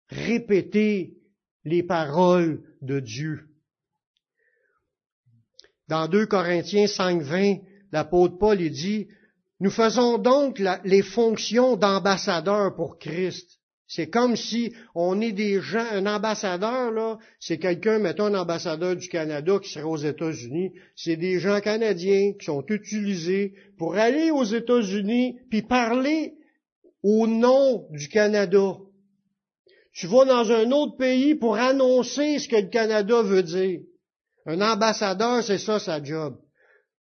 [0.09, 1.17] répéter
[1.65, 3.49] les paroles de Dieu.
[5.89, 9.07] Dans 2 Corinthiens 5.20, l'apôtre Paul il dit,
[9.59, 13.59] nous faisons donc les fonctions d'ambassadeurs pour Christ.
[13.87, 18.97] C'est comme si on est des gens, un ambassadeur, là, c'est quelqu'un, mettons un ambassadeur
[18.97, 24.29] du Canada qui serait aux États-Unis, c'est des gens canadiens qui sont utilisés pour aller
[24.29, 26.33] aux États-Unis puis parler
[27.01, 28.75] au nom du Canada.
[29.93, 33.79] Tu vas dans un autre pays pour annoncer ce que le Canada veut dire.
[34.45, 36.37] Un ambassadeur, c'est ça sa job.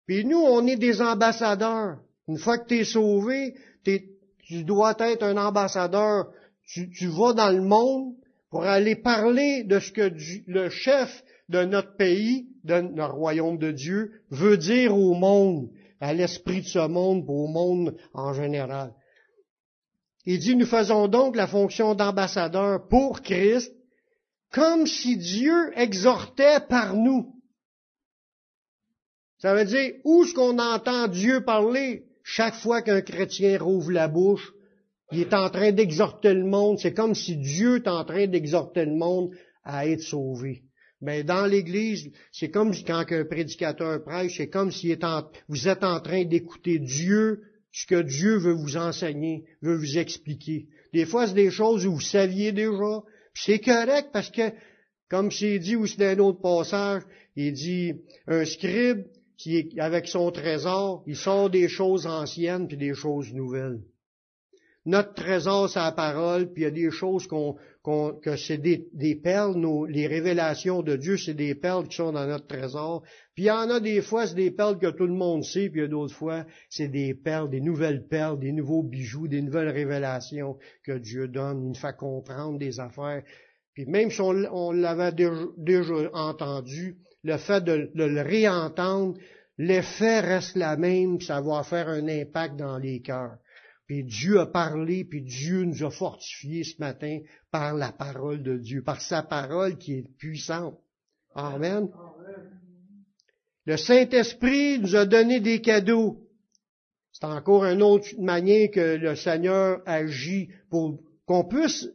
[0.07, 1.99] Puis nous, on est des ambassadeurs.
[2.27, 6.31] Une fois que tu es sauvé, tu dois être un ambassadeur.
[6.65, 8.15] Tu, tu, vas dans le monde
[8.49, 10.11] pour aller parler de ce que
[10.47, 16.13] le chef de notre pays, de notre royaume de Dieu, veut dire au monde, à
[16.13, 18.93] l'esprit de ce monde, au monde en général.
[20.25, 23.73] Il dit, nous faisons donc la fonction d'ambassadeur pour Christ,
[24.51, 27.36] comme si Dieu exhortait par nous.
[29.39, 32.03] Ça veut dire, où est-ce qu'on entend Dieu parler?
[32.23, 34.51] Chaque fois qu'un chrétien rouvre la bouche,
[35.11, 36.79] il est en train d'exhorter le monde.
[36.79, 39.31] C'est comme si Dieu est en train d'exhorter le monde
[39.63, 40.63] à être sauvé.
[41.01, 44.95] Mais dans l'Église, c'est comme quand un prédicateur prêche, c'est comme si
[45.47, 50.67] vous êtes en train d'écouter Dieu, ce que Dieu veut vous enseigner, veut vous expliquer.
[50.93, 53.03] Des fois, c'est des choses où vous saviez déjà.
[53.35, 54.51] C'est correct parce que,
[55.09, 57.03] comme c'est dit aussi dans un autre passage,
[57.35, 57.93] il dit,
[58.25, 59.05] un scribe,
[59.37, 63.79] qui avec son trésor, il sort des choses anciennes puis des choses nouvelles.
[64.87, 67.57] Notre trésor, c'est la parole, puis il y a des choses qu'on,
[68.21, 72.13] que c'est des, des perles, nos, les révélations de Dieu, c'est des perles qui sont
[72.13, 73.03] dans notre trésor.
[73.35, 75.69] Puis il y en a des fois, c'est des perles que tout le monde sait,
[75.69, 79.27] puis il y a d'autres fois, c'est des perles, des nouvelles perles, des nouveaux bijoux,
[79.27, 81.63] des nouvelles révélations que Dieu donne.
[81.63, 83.23] Il nous fait comprendre des affaires.
[83.73, 86.97] Puis même si on, l'avait déjà entendu,
[87.27, 89.17] le fait de, le réentendre,
[89.57, 93.37] l'effet reste la même, ça va faire un impact dans les cœurs.
[93.85, 97.19] Puis Dieu a parlé, puis Dieu nous a fortifiés ce matin
[97.51, 100.79] par la parole de Dieu, par sa parole qui est puissante.
[101.35, 101.89] Amen.
[103.65, 106.23] Le Saint-Esprit nous a donné des cadeaux.
[107.11, 111.89] C'est encore une autre manière que le Seigneur agit pour qu'on puisse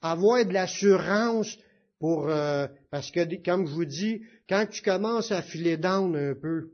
[0.00, 1.58] avoir de l'assurance
[1.98, 6.34] pour euh, parce que comme je vous dis, quand tu commences à filer down un
[6.34, 6.70] peu,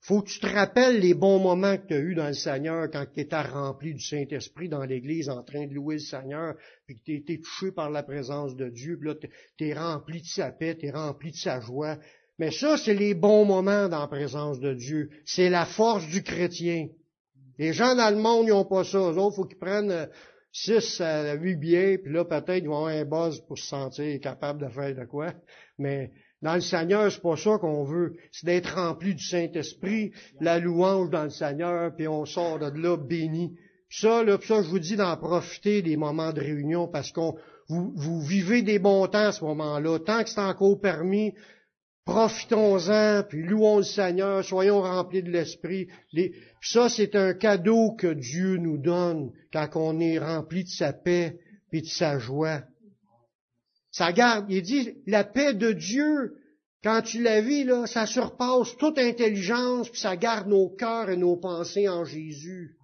[0.00, 2.88] faut que tu te rappelles les bons moments que tu as eus dans le Seigneur
[2.92, 6.54] quand tu étais rempli du Saint-Esprit dans l'Église en train de louer le Seigneur,
[6.86, 10.20] puis que tu été touché par la présence de Dieu, puis là tu es rempli
[10.20, 11.98] de sa paix, tu es rempli de sa joie.
[12.38, 15.08] Mais ça, c'est les bons moments dans la présence de Dieu.
[15.24, 16.88] C'est la force du chrétien.
[17.58, 18.98] Les gens dans le monde, ils n'ont pas ça.
[18.98, 20.06] Eux autres, faut qu'ils prennent euh,
[20.52, 24.20] six à huit biais, puis là, peut-être, ils vont avoir un buzz pour se sentir
[24.20, 25.32] capable de faire de quoi.
[25.78, 28.14] Mais dans le Seigneur, c'est pas ça qu'on veut.
[28.30, 32.96] C'est d'être rempli du Saint-Esprit, la louange dans le Seigneur, puis on sort de là
[32.96, 33.56] béni.
[33.88, 37.36] ça, là, ça, je vous dis d'en profiter des moments de réunion parce qu'on
[37.68, 39.98] vous, vous vivez des bons temps à ce moment-là.
[39.98, 41.32] Tant que c'est encore permis,
[42.04, 45.88] profitons-en, puis louons le Seigneur, soyons remplis de l'Esprit.
[46.60, 51.38] Ça, c'est un cadeau que Dieu nous donne quand on est rempli de sa paix
[51.72, 52.62] et de sa joie.
[53.96, 56.34] Ça garde, il dit, la paix de Dieu,
[56.84, 61.16] quand tu la vis, là, ça surpasse toute intelligence, puis ça garde nos cœurs et
[61.16, 62.76] nos pensées en Jésus.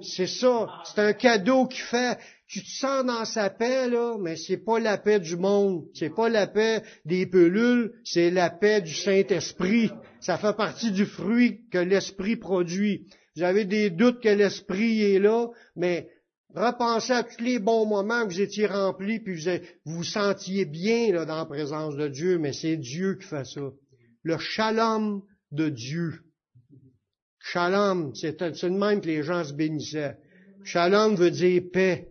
[0.00, 0.68] C'est ça.
[0.86, 2.16] C'est un cadeau qu'il fait.
[2.48, 6.14] tu te sens dans sa paix, là, mais c'est pas la paix du monde, c'est
[6.14, 9.90] pas la paix des pelules, c'est la paix du Saint-Esprit.
[10.20, 13.06] Ça fait partie du fruit que l'Esprit produit.
[13.36, 16.08] Vous avez des doutes que l'Esprit est là, mais
[16.54, 21.12] repensez à tous les bons moments que vous étiez remplis, puis vous vous, sentiez bien
[21.12, 23.70] là, dans la présence de Dieu, mais c'est Dieu qui fait ça.
[24.22, 26.20] Le shalom de Dieu.
[27.38, 30.16] Shalom, c'est le même que les gens se bénissaient.
[30.64, 32.08] Shalom veut dire paix.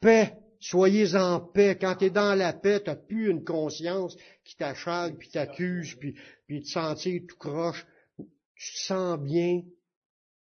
[0.00, 0.36] Paix.
[0.58, 1.76] Soyez en paix.
[1.80, 5.94] Quand tu es dans la paix, tu n'as plus une conscience qui t'achale, puis t'accuse,
[5.96, 6.14] puis,
[6.46, 7.86] puis te sentir tout croche.
[8.16, 9.62] Tu te sens bien.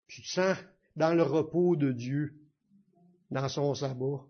[0.08, 0.58] Tu te sens
[0.96, 2.34] dans le repos de Dieu,
[3.32, 4.22] dans son sabbat.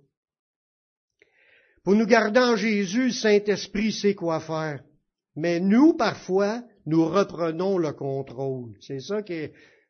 [1.83, 4.83] Pour nous garder en Jésus, le Saint-Esprit sait quoi faire.
[5.35, 8.75] Mais nous, parfois, nous reprenons le contrôle.
[8.79, 9.49] C'est ça que,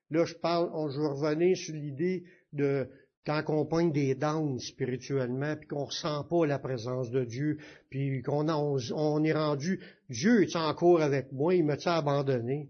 [0.09, 2.87] là, je parle, je revenais sur l'idée de
[3.25, 8.21] quand on pogne des dents spirituellement, puis qu'on ressent pas la présence de Dieu, puis
[8.23, 12.69] qu'on on, est rendu, Dieu est encore avec moi, il m'a abandonné.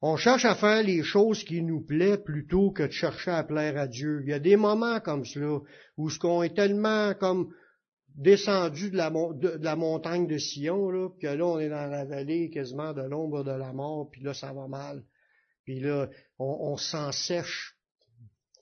[0.00, 3.76] On cherche à faire les choses qui nous plaisent plutôt que de chercher à plaire
[3.76, 4.20] à Dieu.
[4.22, 5.60] Il y a des moments comme cela
[5.96, 7.52] où ce qu'on est tellement comme
[8.14, 12.92] descendu de la, montagne de Sion, là, puis là, on est dans la vallée quasiment
[12.92, 15.04] de l'ombre de la mort, puis là, ça va mal.
[15.64, 16.08] Puis là,
[16.38, 17.76] on, on s'en sèche.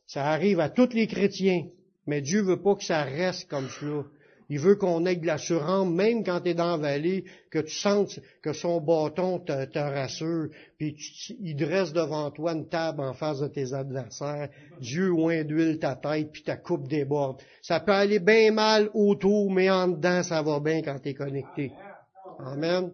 [0.06, 1.66] Ça arrive à tous les chrétiens,
[2.06, 4.04] mais Dieu veut pas que ça reste comme cela.
[4.48, 7.74] Il veut qu'on ait de l'assurance, même quand tu es dans la vallée, que tu
[7.74, 10.96] sentes que son bâton te, te rassure, puis
[11.40, 14.48] il dresse devant toi une table en face de tes adversaires.
[14.80, 17.40] Dieu oint d'huile ta tête, puis ta coupe déborde.
[17.62, 21.14] Ça peut aller bien mal autour, mais en dedans, ça va bien quand tu es
[21.14, 21.72] connecté.
[22.38, 22.92] Amen.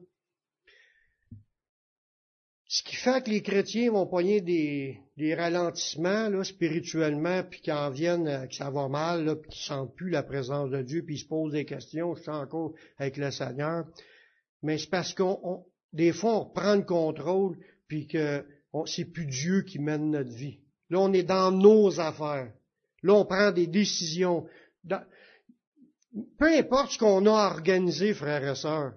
[2.74, 7.74] Ce qui fait que les chrétiens vont poigner des, des ralentissements là, spirituellement, puis qu'ils
[7.74, 10.80] en viennent, euh, que ça va mal, là, puis qu'ils sentent plus la présence de
[10.80, 13.84] Dieu, puis ils se posent des questions, je suis encore avec le Seigneur.
[14.62, 17.58] Mais c'est parce qu'on, des fois, on reprend le contrôle,
[17.88, 18.42] puis que
[18.86, 20.60] c'est plus Dieu qui mène notre vie.
[20.88, 22.54] Là, on est dans nos affaires.
[23.02, 24.46] Là, on prend des décisions.
[24.88, 28.94] peu importe ce qu'on a organisé, frères et sœurs,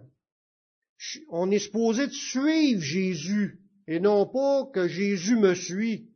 [1.30, 6.10] on est supposé de suivre Jésus et non pas que Jésus me suit.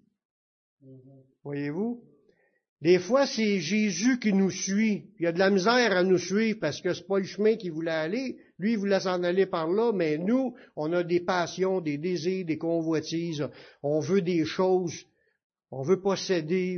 [1.43, 2.03] Voyez-vous?
[2.81, 5.11] Des fois, c'est Jésus qui nous suit.
[5.19, 7.55] Il y a de la misère à nous suivre parce que c'est pas le chemin
[7.55, 8.37] qu'il voulait aller.
[8.57, 12.45] Lui, il voulait s'en aller par là, mais nous, on a des passions, des désirs,
[12.45, 13.45] des convoitises.
[13.83, 15.05] On veut des choses.
[15.71, 16.77] On veut posséder.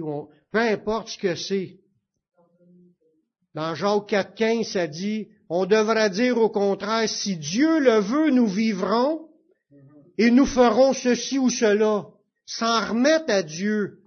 [0.52, 1.78] Peu importe ce que c'est.
[3.54, 8.48] Dans Jacques 4.15, ça dit, on devra dire au contraire, si Dieu le veut, nous
[8.48, 9.28] vivrons
[10.22, 12.06] et nous ferons ceci ou cela.
[12.46, 14.02] S'en remettre à Dieu.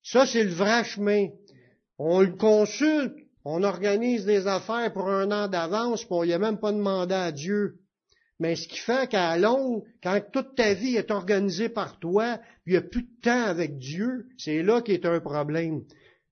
[0.00, 1.26] Ça, c'est le vrai chemin.
[1.98, 6.38] On le consulte, on organise des affaires pour un an d'avance, puis on n'y a
[6.38, 7.80] même pas demandé à Dieu.
[8.38, 12.74] Mais ce qui fait qu'à longue, quand toute ta vie est organisée par toi, il
[12.74, 15.82] n'y a plus de temps avec Dieu, c'est là est un problème.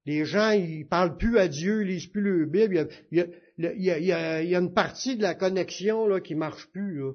[0.06, 2.88] Les gens, ils parlent plus à Dieu, ils lisent plus le Bible.
[3.10, 3.26] Il y a,
[3.58, 7.00] y a, il y a une partie de la connexion là, qui marche plus.
[7.00, 7.14] Là.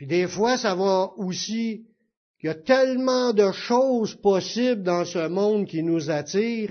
[0.00, 1.84] Puis des fois, ça va aussi,
[2.42, 6.70] il y a tellement de choses possibles dans ce monde qui nous attire,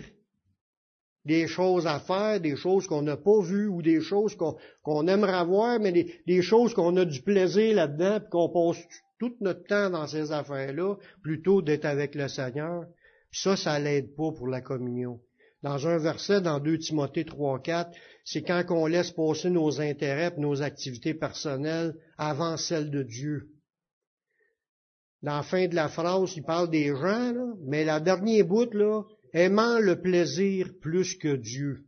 [1.26, 5.46] des choses à faire, des choses qu'on n'a pas vues ou des choses qu'on aimerait
[5.46, 5.92] voir, mais
[6.26, 8.84] des, choses qu'on a du plaisir là-dedans, puis qu'on passe
[9.20, 12.86] tout notre temps dans ces affaires-là, plutôt d'être avec le Seigneur.
[13.32, 15.20] Ça, ça l'aide pas pour la communion.
[15.62, 17.92] Dans un verset, dans 2 Timothée 3, 4,
[18.24, 23.50] c'est quand on laisse passer nos intérêts nos activités personnelles avant celles de Dieu.
[25.22, 27.34] Dans la fin de la phrase, il parle des gens,
[27.66, 31.84] mais la dernière bout, là, aimant le plaisir plus que Dieu.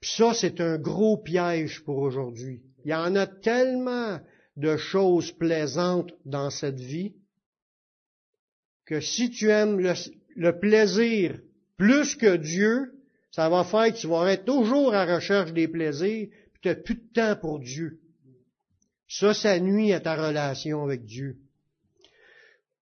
[0.00, 2.62] Puis ça, c'est un gros piège pour aujourd'hui.
[2.84, 4.20] Il y en a tellement
[4.56, 7.16] de choses plaisantes dans cette vie
[8.86, 9.80] que si tu aimes
[10.36, 11.40] le plaisir
[11.82, 12.92] plus que Dieu,
[13.32, 16.76] ça va faire que tu vas être toujours à recherche des plaisirs, puis tu n'as
[16.76, 17.98] plus de temps pour Dieu.
[19.08, 21.38] Ça, ça nuit à ta relation avec Dieu.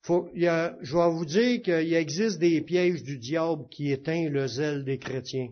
[0.03, 3.91] Faut, il y a, je vais vous dire qu'il existe des pièges du diable qui
[3.91, 5.49] éteignent le zèle des chrétiens.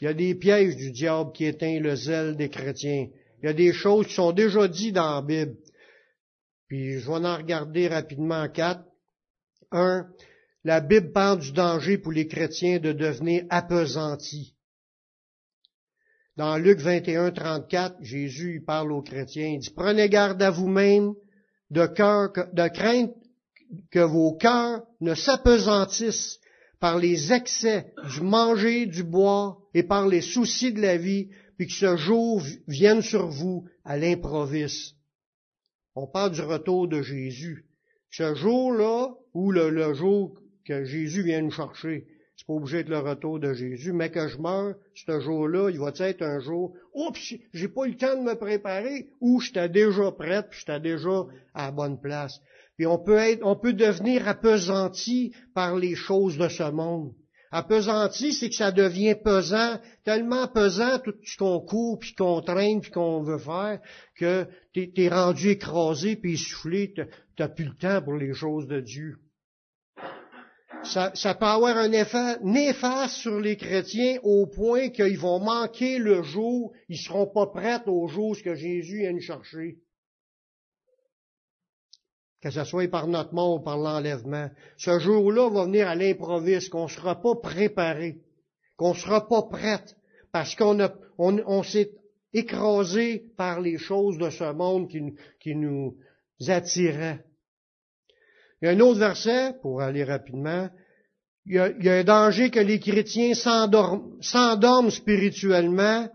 [0.00, 3.06] Il y a des pièges du diable qui éteignent le zèle des chrétiens.
[3.40, 5.56] Il y a des choses qui sont déjà dites dans la Bible.
[6.66, 8.82] Puis je vais en regarder rapidement quatre.
[9.70, 10.08] Un,
[10.64, 14.54] la Bible parle du danger pour les chrétiens de devenir apesantis.
[16.36, 21.14] Dans Luc 21, 34, Jésus parle aux chrétiens, il dit, prenez garde à vous-même
[21.70, 23.14] de crainte
[23.90, 26.40] que vos cœurs ne s'apesantissent
[26.80, 31.66] par les excès du manger, du boire et par les soucis de la vie, puis
[31.66, 34.96] que ce jour vienne sur vous à l'improviste.
[35.94, 37.66] On parle du retour de Jésus.
[38.10, 40.36] Ce jour-là, ou le, jour
[40.66, 42.06] que Jésus vient nous chercher,
[42.36, 45.78] c'est pas obligé de le retour de Jésus, mais que je meurs, ce jour-là, il
[45.78, 49.68] va être un jour, oups, j'ai pas eu le temps de me préparer, ou j'étais
[49.68, 52.40] déjà prête, puis j'étais déjà à la bonne place.
[52.76, 57.12] Puis on peut être, on peut devenir appesanti par les choses de ce monde.
[57.52, 62.80] Appesanti, c'est que ça devient pesant, tellement pesant tout ce qu'on court, puis qu'on traîne,
[62.80, 63.78] puis qu'on veut faire,
[64.18, 66.92] que t'es es rendu écrasé, puis essoufflé,
[67.36, 69.18] t'as plus le temps pour les choses de Dieu.
[70.84, 75.98] Ça, ça, peut avoir un effet néfaste sur les chrétiens au point qu'ils vont manquer
[75.98, 79.78] le jour, ils seront pas prêts au jour que Jésus vient chercher
[82.44, 84.50] que ce soit par notre mort ou par l'enlèvement.
[84.76, 88.20] Ce jour-là va venir à l'improviste, qu'on ne sera pas préparé,
[88.76, 89.96] qu'on ne sera pas prête,
[90.30, 90.78] parce qu'on
[91.16, 91.92] on, s'est
[92.34, 95.00] écrasé par les choses de ce monde qui,
[95.40, 95.96] qui nous
[96.46, 97.24] attiraient.
[98.64, 100.70] Il y a un autre verset, pour aller rapidement,
[101.44, 106.08] il y a, un danger que les chrétiens s'endorment spirituellement,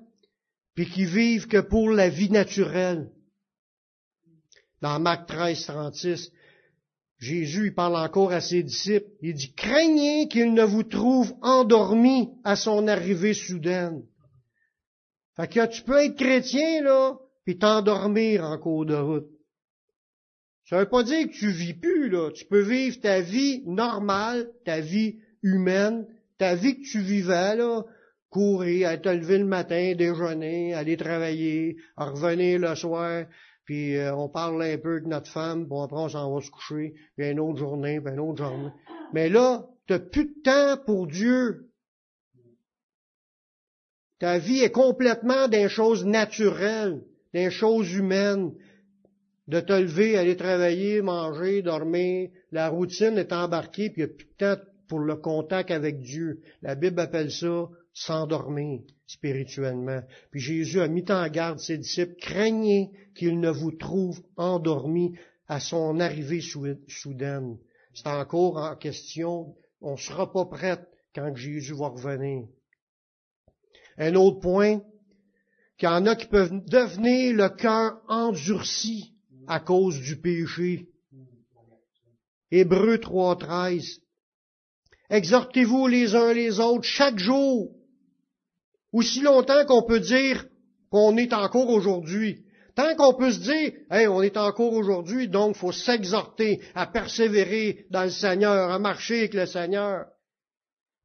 [0.74, 3.12] puis qu'ils vivent que pour la vie naturelle.
[4.82, 6.32] Dans Marc 13, 36,
[7.20, 9.12] Jésus il parle encore à ses disciples.
[9.22, 14.02] Il dit, craignez qu'il ne vous trouve endormi à son arrivée soudaine.
[15.36, 19.39] Fait que tu peux être chrétien, là, puis t'endormir en cours de route.
[20.70, 22.30] Ça veut pas dire que tu vis plus, là.
[22.32, 26.06] Tu peux vivre ta vie normale, ta vie humaine,
[26.38, 27.82] ta vie que tu vivais, là,
[28.30, 33.26] courir, te lever le matin, déjeuner, aller travailler, revenir le soir,
[33.66, 36.52] puis euh, on parle un peu de notre femme, puis après on s'en va se
[36.52, 38.70] coucher, puis une autre journée, puis une autre journée.
[39.12, 41.72] Mais là, tu n'as plus de temps pour Dieu.
[44.20, 47.02] Ta vie est complètement des choses naturelles,
[47.34, 48.54] des choses humaines,
[49.50, 52.30] de te lever, aller travailler, manger, dormir.
[52.52, 56.42] La routine est embarquée, puis il n'y a plus de pour le contact avec Dieu.
[56.62, 60.02] La Bible appelle ça s'endormir spirituellement.
[60.32, 65.16] Puis Jésus a mis en garde ses disciples, craignez qu'il ne vous trouve endormis
[65.48, 67.58] à son arrivée soudaine.
[67.96, 70.80] C'est encore en question, on ne sera pas prêt
[71.16, 72.48] quand Jésus va revenir.
[73.98, 74.82] Un autre point,
[75.80, 79.16] qu'il y en a qui peuvent devenir le cœur endurci
[79.50, 80.88] à cause du péché.
[82.52, 84.00] Hébreu 3.13.
[85.10, 87.76] Exhortez-vous les uns les autres chaque jour
[88.94, 90.46] aussi longtemps qu'on peut dire
[90.92, 92.46] qu'on est encore aujourd'hui.
[92.76, 97.86] Tant qu'on peut se dire, hey, on est encore aujourd'hui, donc faut s'exhorter à persévérer
[97.90, 100.06] dans le Seigneur, à marcher avec le Seigneur.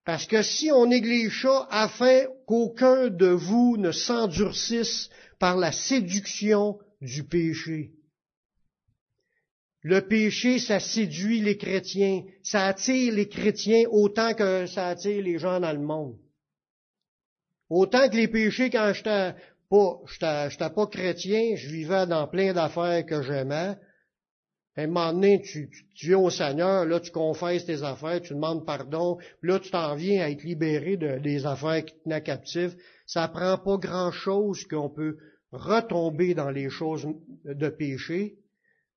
[0.04, 5.08] Parce que si on néglige ça afin qu'aucun de vous ne s'endurcisse
[5.40, 7.92] par la séduction du péché.
[9.84, 15.38] Le péché, ça séduit les chrétiens, ça attire les chrétiens autant que ça attire les
[15.38, 16.16] gens dans le monde.
[17.68, 19.34] Autant que les péchés, quand j'étais
[19.68, 20.00] pas,
[20.48, 23.76] j'étais pas chrétien, je vivais dans plein d'affaires que j'aimais.
[24.76, 28.32] À un moment donné, tu, tu, viens au Seigneur, là, tu confesses tes affaires, tu
[28.32, 32.04] demandes pardon, puis là, tu t'en viens à être libéré de, des affaires qui te
[32.04, 32.72] tenaient captif.
[33.06, 35.18] Ça prend pas grand-chose qu'on peut
[35.52, 37.06] retomber dans les choses
[37.44, 38.38] de péché.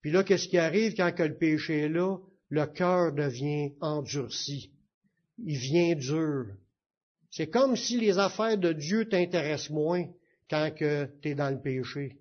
[0.07, 2.15] Puis là, qu'est-ce qui arrive quand que le péché est là?
[2.47, 4.71] Le cœur devient endurci.
[5.37, 6.45] Il vient dur.
[7.29, 10.05] C'est comme si les affaires de Dieu t'intéressent moins
[10.49, 12.19] quand que tu es dans le péché.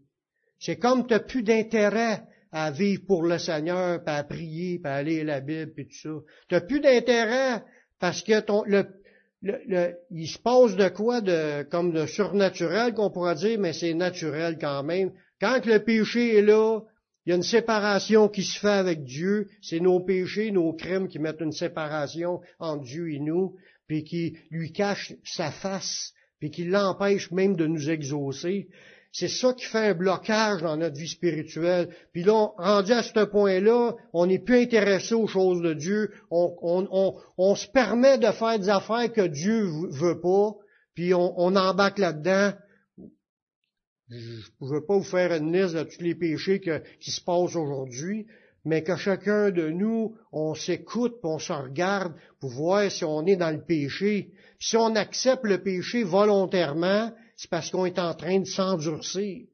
[0.58, 4.92] C'est comme tu n'as plus d'intérêt à vivre pour le Seigneur, puis à prier, puis
[4.92, 6.10] à lire la Bible, puis tout ça.
[6.48, 7.62] Tu n'as plus d'intérêt
[8.00, 8.84] parce que ton, le,
[9.42, 13.94] le, il se passe de quoi de comme de surnaturel qu'on pourra dire, mais c'est
[13.94, 15.12] naturel quand même.
[15.40, 16.80] Quand le péché est là,
[17.26, 19.48] il y a une séparation qui se fait avec Dieu.
[19.60, 23.56] C'est nos péchés, nos crimes qui mettent une séparation entre Dieu et nous
[23.86, 28.68] puis qui lui cache sa face, puis qui l'empêche même de nous exaucer.
[29.12, 31.88] C'est ça qui fait un blocage dans notre vie spirituelle.
[32.12, 36.10] Puis là, rendu à ce point-là, on n'est plus intéressé aux choses de Dieu.
[36.30, 40.54] On, on, on, se permet de faire des affaires que Dieu veut pas,
[40.94, 42.52] puis on, on embarque là-dedans.
[44.08, 46.60] Je ne veux pas vous faire une liste de tous les péchés
[47.00, 48.26] qui se passent aujourd'hui,
[48.64, 53.36] mais que chacun de nous, on s'écoute, on se regarde pour voir si on est
[53.36, 54.32] dans le péché.
[54.58, 59.46] Si on accepte le péché volontairement, c'est parce qu'on est en train de s'endurcir.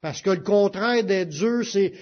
[0.00, 1.92] Parce que le contraire d'être dur, c'est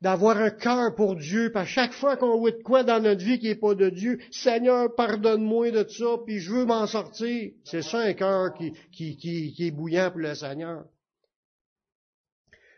[0.00, 1.52] d'avoir un cœur pour Dieu.
[1.52, 4.18] Parce chaque fois qu'on voit de quoi dans notre vie qui n'est pas de Dieu,
[4.30, 7.52] Seigneur, pardonne-moi de ça, puis je veux m'en sortir.
[7.64, 10.84] C'est ça un cœur qui, qui, qui, est bouillant pour le Seigneur.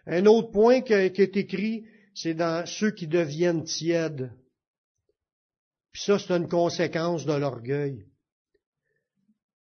[0.07, 4.31] Un autre point qui, qui est écrit, c'est dans ceux qui deviennent tièdes.
[5.93, 8.05] Puis ça, c'est une conséquence de l'orgueil.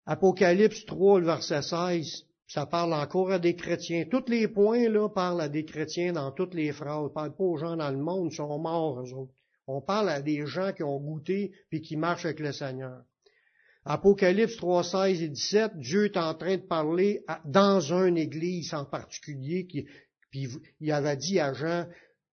[0.04, 4.04] Apocalypse 3, le verset 16, ça parle encore à des chrétiens.
[4.10, 7.06] Tous les points, là, parlent à des chrétiens dans toutes les phrases.
[7.06, 9.32] On parle pas aux gens dans le monde, ils sont morts, eux autres.
[9.66, 13.02] On parle à des gens qui ont goûté puis qui marchent avec le Seigneur.
[13.86, 18.86] Apocalypse 3, 16 et 17, Dieu est en train de parler dans une église en
[18.86, 19.86] particulier, qui,
[20.30, 20.48] puis
[20.80, 21.86] il avait dit à Jean,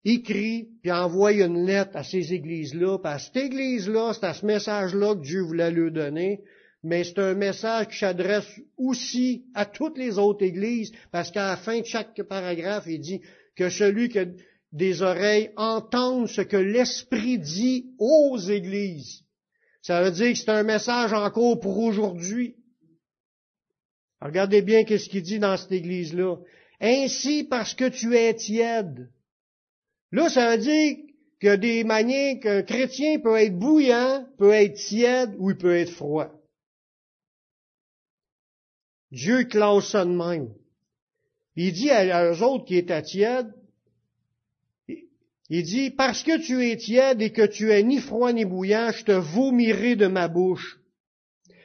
[0.04, 4.46] écrit, puis envoie une lettre à ces églises-là, puis à cette église-là, c'est à ce
[4.46, 6.44] message-là que Dieu voulait lui donner,
[6.84, 8.48] mais c'est un message qui s'adresse
[8.78, 13.22] aussi à toutes les autres églises, parce qu'à la fin de chaque paragraphe, il dit
[13.56, 14.26] que celui qui a
[14.72, 19.24] des oreilles entende ce que l'Esprit dit aux églises.
[19.82, 22.56] Ça veut dire que c'est un message encore pour aujourd'hui.
[24.22, 26.38] Regardez bien qu'est-ce qu'il dit dans cette église-là.
[26.80, 29.10] Ainsi parce que tu es tiède.
[30.12, 30.98] Là, ça veut dire
[31.40, 35.92] que des manières qu'un chrétien peut être bouillant, peut être tiède ou il peut être
[35.92, 36.37] froid.
[39.12, 40.48] Dieu classe ça de.
[41.56, 43.52] Il dit à eux autres qui étaient tièdes,
[45.50, 48.92] il dit, parce que tu es tiède et que tu es ni froid ni bouillant,
[48.92, 50.80] je te vomirai de ma bouche.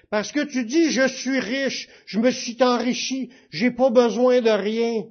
[0.09, 4.51] Parce que tu dis, je suis riche, je me suis enrichi, j'ai pas besoin de
[4.51, 5.07] rien.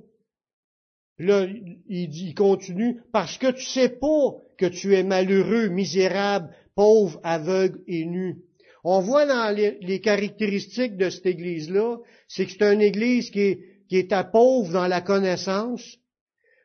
[1.17, 7.19] Là, il, il continue, parce que tu sais pas que tu es malheureux, misérable, pauvre,
[7.23, 8.37] aveugle et nu.
[8.83, 13.59] On voit dans les, caractéristiques de cette église-là, c'est que c'est une église qui, est,
[13.87, 15.83] qui était pauvre dans la connaissance,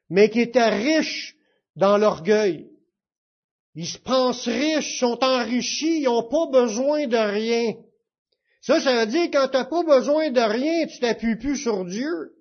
[0.09, 1.37] mais qui était riche
[1.75, 2.69] dans l'orgueil.
[3.75, 7.75] Ils se pensent riches, sont enrichis, ils n'ont pas besoin de rien.
[8.63, 11.85] Ça, ça veut dire quand tu n'as pas besoin de rien, tu t'appuies plus sur
[11.85, 12.33] Dieu.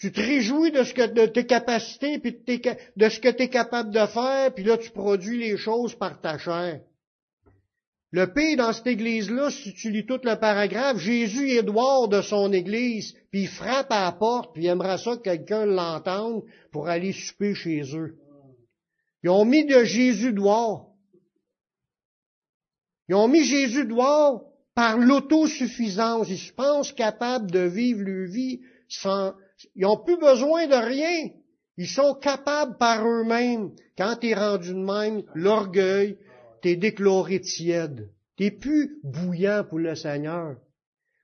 [0.00, 3.48] Tu te réjouis de ce que de tes capacités, puis de, ce que tu es
[3.48, 6.80] capable de faire, puis là tu produis les choses par ta chair.
[8.10, 12.22] Le pire dans cette église-là, si tu lis tout le paragraphe, Jésus est dehors de
[12.22, 16.42] son église, puis il frappe à la porte, puis il aimerait ça que quelqu'un l'entende
[16.72, 18.16] pour aller souper chez eux.
[19.22, 20.94] Ils ont mis de Jésus dehors.
[23.08, 24.44] Ils ont mis Jésus dehors
[24.74, 26.28] par l'autosuffisance.
[26.30, 29.34] Ils se pensent capables de vivre leur vie sans...
[29.74, 31.30] Ils n'ont plus besoin de rien.
[31.76, 33.72] Ils sont capables par eux-mêmes.
[33.96, 36.16] Quand tu es rendu de même, l'orgueil,
[36.62, 38.10] t'es déclaré tiède.
[38.36, 40.56] T'es plus bouillant pour le Seigneur.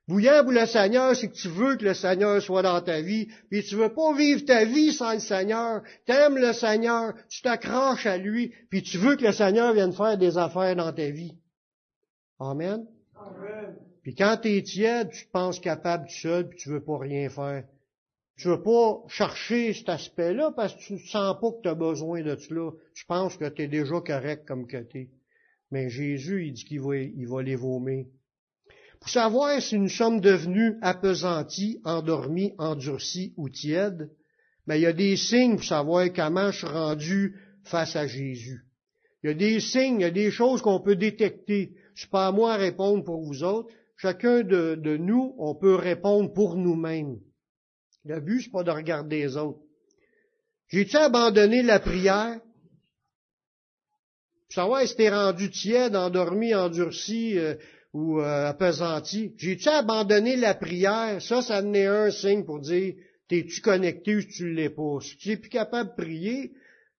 [0.07, 3.27] Bouillant pour le Seigneur, c'est que tu veux que le Seigneur soit dans ta vie,
[3.49, 5.81] puis tu veux pas vivre ta vie sans le Seigneur.
[6.05, 10.17] T'aimes le Seigneur, tu t'accroches à lui, puis tu veux que le Seigneur vienne faire
[10.17, 11.35] des affaires dans ta vie.
[12.39, 12.85] Amen.
[13.15, 13.75] Amen.
[14.03, 16.99] Puis quand tu es tiède, tu te penses capable tout seul, puis tu veux pas
[16.99, 17.63] rien faire.
[18.37, 21.73] Tu veux pas chercher cet aspect-là parce que tu ne sens pas que tu as
[21.73, 22.71] besoin de cela.
[22.93, 25.09] Tu penses que tu es déjà correct comme que tu es.
[25.71, 28.05] Mais Jésus, il dit qu'il va, il va les vomir.
[28.99, 34.09] Pour savoir si nous sommes devenus appesantis, endormis, endurcis ou tièdes,
[34.67, 38.65] mais il y a des signes pour savoir comment je suis rendu face à Jésus.
[39.23, 41.75] Il y a des signes, il y a des choses qu'on peut détecter.
[41.95, 43.69] C'est pas à moi à répondre pour vous autres.
[43.97, 47.19] Chacun de, de nous, on peut répondre pour nous-mêmes.
[48.03, 49.61] Le but, c'est pas de regarder les autres.
[50.67, 52.39] J'ai-tu abandonné la prière?
[54.49, 57.55] Savoir si t'es rendu tiède, endormi, endurci euh,
[57.93, 59.33] ou euh, appesanti.
[59.37, 61.21] J'ai-tu abandonné la prière?
[61.21, 62.93] Ça, ça n'est un signe pour dire
[63.27, 64.99] t'es-tu connecté ou tu l'es pas?
[65.01, 66.53] Si tu n'es plus capable de prier,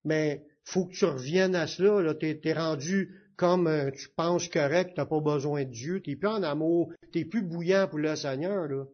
[0.04, 2.02] mais faut que tu reviennes à cela.
[2.02, 6.16] Là, t'es, es rendu comme euh, tu penses correct, t'as pas besoin de Dieu, t'es
[6.16, 8.66] plus en amour, t'es plus bouillant pour le Seigneur.
[8.66, 8.84] Là.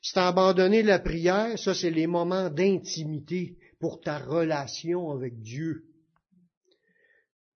[0.00, 5.84] Si t'as abandonné la prière, ça c'est les moments d'intimité pour ta relation avec Dieu.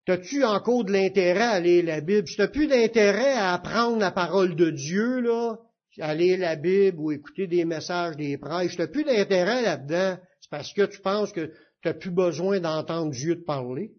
[0.05, 2.27] T'as-tu encore de l'intérêt à lire la Bible?
[2.27, 5.57] Si t'as plus d'intérêt à apprendre la parole de Dieu, là,
[5.99, 10.49] à lire la Bible ou écouter des messages des prêches, t'as plus d'intérêt là-dedans, c'est
[10.49, 13.93] parce que tu penses que t'as plus besoin d'entendre Dieu te parler.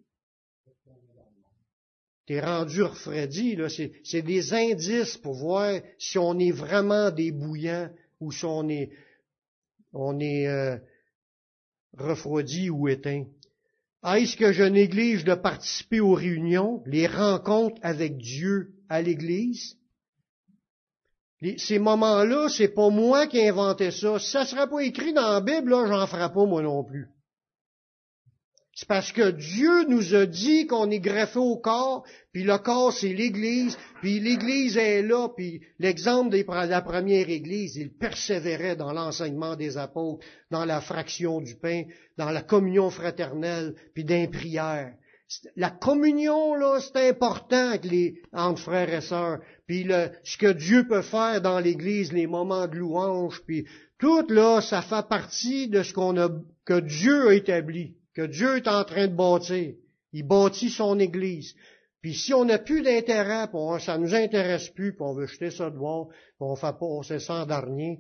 [2.26, 7.90] T'es rendu refroidi, là, c'est des indices pour voir si on est vraiment des bouillants
[8.20, 8.90] ou si on est,
[9.92, 10.78] on est euh,
[11.92, 13.26] refroidi ou éteint.
[14.04, 19.76] Est-ce que je néglige de participer aux réunions, les rencontres avec Dieu à l'Église?
[21.58, 24.18] ces moments-là, c'est pas moi qui ai inventé ça.
[24.18, 27.08] Si ça serait pas écrit dans la Bible, là, j'en ferai pas moi non plus.
[28.76, 32.92] C'est parce que Dieu nous a dit qu'on est greffé au corps, puis le corps
[32.92, 38.92] c'est l'Église, puis l'Église est là, puis l'exemple de la première Église, il persévérait dans
[38.92, 41.84] l'enseignement des apôtres, dans la fraction du pain,
[42.16, 44.92] dans la communion fraternelle, puis dans prière.
[45.54, 49.38] La communion, là, c'est important avec les, entre frères et sœurs.
[49.68, 53.66] Puis le, ce que Dieu peut faire dans l'Église, les moments de louange, puis
[53.98, 56.28] tout là, ça fait partie de ce qu'on a,
[56.64, 59.74] que Dieu a établi que Dieu est en train de bâtir.
[60.12, 61.54] Il bâtit son Église.
[62.00, 63.46] Puis si on n'a plus d'intérêt,
[63.80, 67.02] ça nous intéresse plus, puis on veut jeter ça dehors, puis on fait pas, on
[67.02, 67.98] se sent dernier,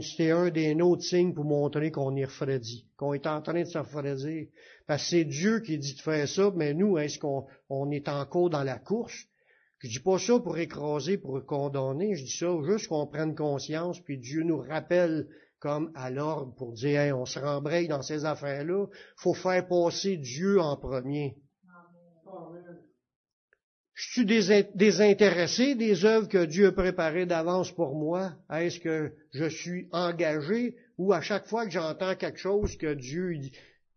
[0.00, 3.68] c'est un des autres signes pour montrer qu'on est refroidi, qu'on est en train de
[3.68, 4.48] se refroidir.
[4.86, 8.08] Parce que c'est Dieu qui dit de faire ça, mais nous, est-ce qu'on on est
[8.08, 9.24] encore dans la course?
[9.78, 14.00] Je dis pas ça pour écraser, pour condamner, je dis ça juste qu'on prenne conscience,
[14.00, 15.28] puis Dieu nous rappelle
[15.64, 18.84] comme à l'ordre pour dire on se rembraye dans ces affaires-là.
[19.16, 21.38] faut faire passer Dieu en premier.
[23.94, 28.34] Je suis désintéressé des œuvres que Dieu a préparées d'avance pour moi?
[28.52, 33.34] Est-ce que je suis engagé ou à chaque fois que j'entends quelque chose que Dieu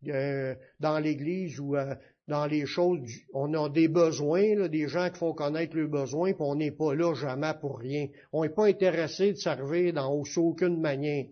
[0.08, 1.96] euh, dans l'Église ou euh,
[2.30, 3.02] dans les choses,
[3.34, 6.96] on a des besoins, des gens qui font connaître leurs besoins, puis on n'est pas
[6.96, 8.08] là jamais pour rien.
[8.32, 11.26] On n'est pas intéressé de servir dans aucune manière.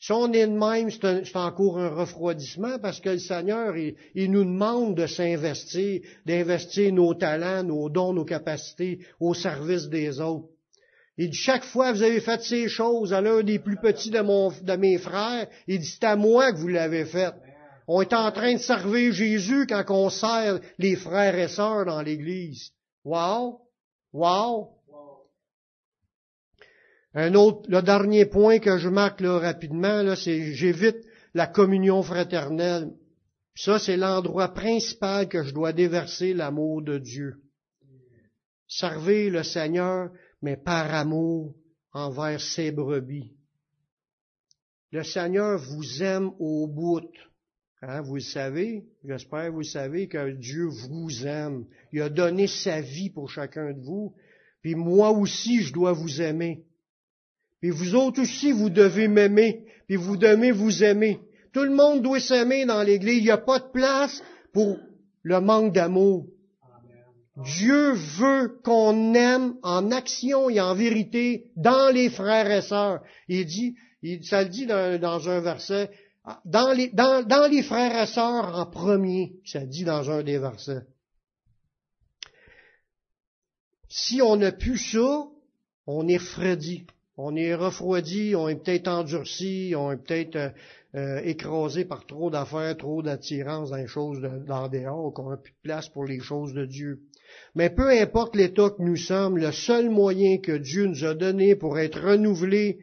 [0.00, 4.44] Si on est de même, c'est encore un refroidissement parce que le Seigneur, il, nous
[4.44, 10.48] demande de s'investir, d'investir nos talents, nos dons, nos capacités au service des autres.
[11.18, 14.08] Il dit, chaque fois que vous avez fait ces choses à l'un des plus petits
[14.08, 17.34] de, de mes frères, il dit, c'est à moi que vous l'avez fait.
[17.86, 22.00] On est en train de servir Jésus quand on sert les frères et sœurs dans
[22.00, 22.70] l'Église.
[23.04, 23.60] Wow!
[24.14, 24.70] Wow!
[27.14, 30.98] Un autre, le dernier point que je marque rapidement, là, c'est j'évite
[31.34, 32.92] la communion fraternelle.
[33.56, 37.42] Ça, c'est l'endroit principal que je dois déverser l'amour de Dieu.
[38.68, 41.54] Servez le Seigneur, mais par amour
[41.92, 43.34] envers ses brebis.
[44.92, 47.10] Le Seigneur vous aime au bout.
[47.82, 51.64] Hein, vous le savez, j'espère vous le savez que Dieu vous aime.
[51.92, 54.14] Il a donné sa vie pour chacun de vous.
[54.62, 56.64] Puis moi aussi, je dois vous aimer.
[57.60, 61.20] Puis vous autres aussi, vous devez m'aimer, puis vous devez vous aimer.
[61.52, 63.18] Tout le monde doit s'aimer dans l'Église.
[63.18, 64.78] Il n'y a pas de place pour
[65.22, 66.26] le manque d'amour.
[67.44, 73.02] Dieu veut qu'on aime en action et en vérité dans les frères et sœurs.
[73.28, 73.76] Il dit,
[74.24, 75.90] ça le dit dans, un verset,
[76.44, 80.82] dans les, frères et sœurs en premier, ça dit dans un des versets.
[83.88, 85.24] Si on n'a plus ça,
[85.86, 86.86] on est frédi
[87.22, 90.48] on est refroidi, on est peut-être endurci, on est peut-être euh,
[90.94, 95.52] euh, écrasé par trop d'affaires, trop d'attirance dans les choses d'en dehors, qu'on n'a plus
[95.52, 97.02] de place pour les choses de Dieu.
[97.54, 101.54] Mais peu importe l'état que nous sommes, le seul moyen que Dieu nous a donné
[101.56, 102.78] pour être renouvelé,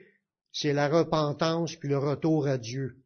[0.52, 2.98] c'est la repentance puis le retour à Dieu.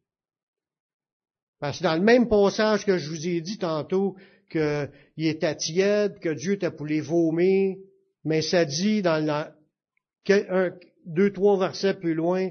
[1.60, 4.16] Parce que dans le même passage que je vous ai dit tantôt,
[4.50, 7.76] qu'il était tiède, que Dieu était pour les vomir,
[8.24, 9.54] mais ça dit dans la,
[11.06, 12.50] deux, trois versets plus loin,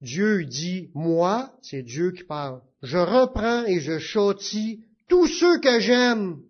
[0.00, 5.80] Dieu dit, moi, c'est Dieu qui parle, je reprends et je châtis tous ceux que
[5.80, 6.40] j'aime.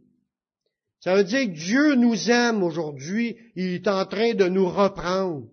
[1.01, 5.49] Ça veut dire que Dieu nous aime aujourd'hui, il est en train de nous reprendre.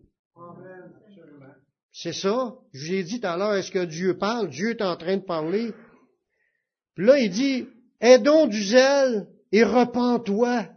[1.91, 2.53] C'est ça?
[2.73, 4.49] Je vous ai dit tout à l'heure, est-ce que Dieu parle?
[4.49, 5.73] Dieu est en train de parler.
[6.93, 7.65] Puis là, il dit,
[7.99, 10.67] aidons du zèle et repens-toi.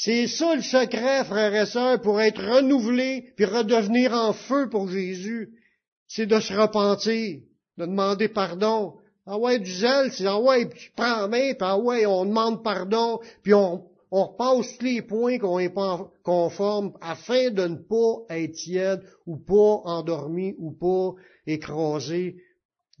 [0.00, 4.88] C'est ça le secret, frères et sœurs, pour être renouvelé puis redevenir en feu pour
[4.88, 5.58] Jésus.
[6.06, 7.40] C'est de se repentir,
[7.78, 8.94] de demander pardon.
[9.26, 12.06] Ah ouais, du zèle, c'est ah ouais, puis tu prends la main, puis ah ouais,
[12.06, 17.50] on demande pardon, puis on, on repasse tous les points qu'on est pas conforme afin
[17.50, 22.36] de ne pas être tiède ou pas endormi ou pas écrasé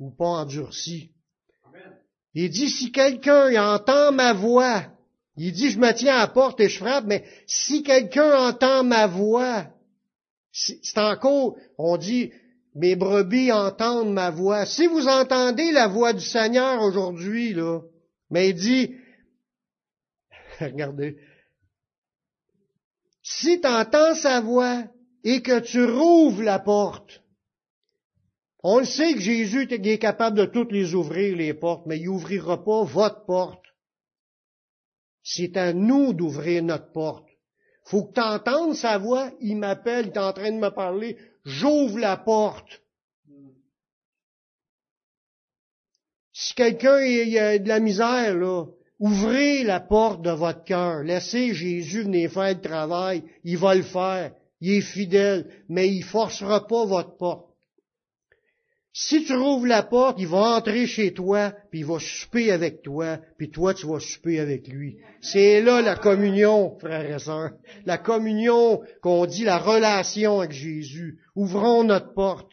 [0.00, 1.12] ou pas endurci.
[2.34, 4.97] Il dit, si quelqu'un entend ma voix
[5.38, 8.82] il dit, je me tiens à la porte et je frappe, mais si quelqu'un entend
[8.82, 9.66] ma voix,
[10.52, 12.32] c'est encore, on dit,
[12.74, 14.66] mes brebis entendent ma voix.
[14.66, 17.80] Si vous entendez la voix du Seigneur aujourd'hui, là,
[18.30, 18.96] mais il dit,
[20.60, 21.16] regardez,
[23.22, 24.84] si tu entends sa voix
[25.22, 27.22] et que tu rouvres la porte,
[28.64, 32.06] on le sait que Jésus est capable de toutes les ouvrir, les portes, mais il
[32.06, 33.67] n'ouvrira pas votre porte.
[35.30, 37.28] C'est à nous d'ouvrir notre porte.
[37.84, 39.30] Faut que tu entendes sa voix.
[39.42, 41.18] Il m'appelle, il est en train de me parler.
[41.44, 42.80] J'ouvre la porte.
[46.32, 48.36] Si quelqu'un a de la misère,
[48.98, 51.02] ouvrez la porte de votre cœur.
[51.02, 53.22] Laissez Jésus venir faire le travail.
[53.44, 54.32] Il va le faire.
[54.62, 57.47] Il est fidèle, mais il forcera pas votre porte.
[59.00, 62.82] Si tu rouvres la porte, il va entrer chez toi, puis il va souper avec
[62.82, 64.96] toi, puis toi tu vas souper avec lui.
[65.20, 67.52] C'est là la communion, frères et sœurs.
[67.86, 71.20] La communion qu'on dit la relation avec Jésus.
[71.36, 72.50] Ouvrons notre porte.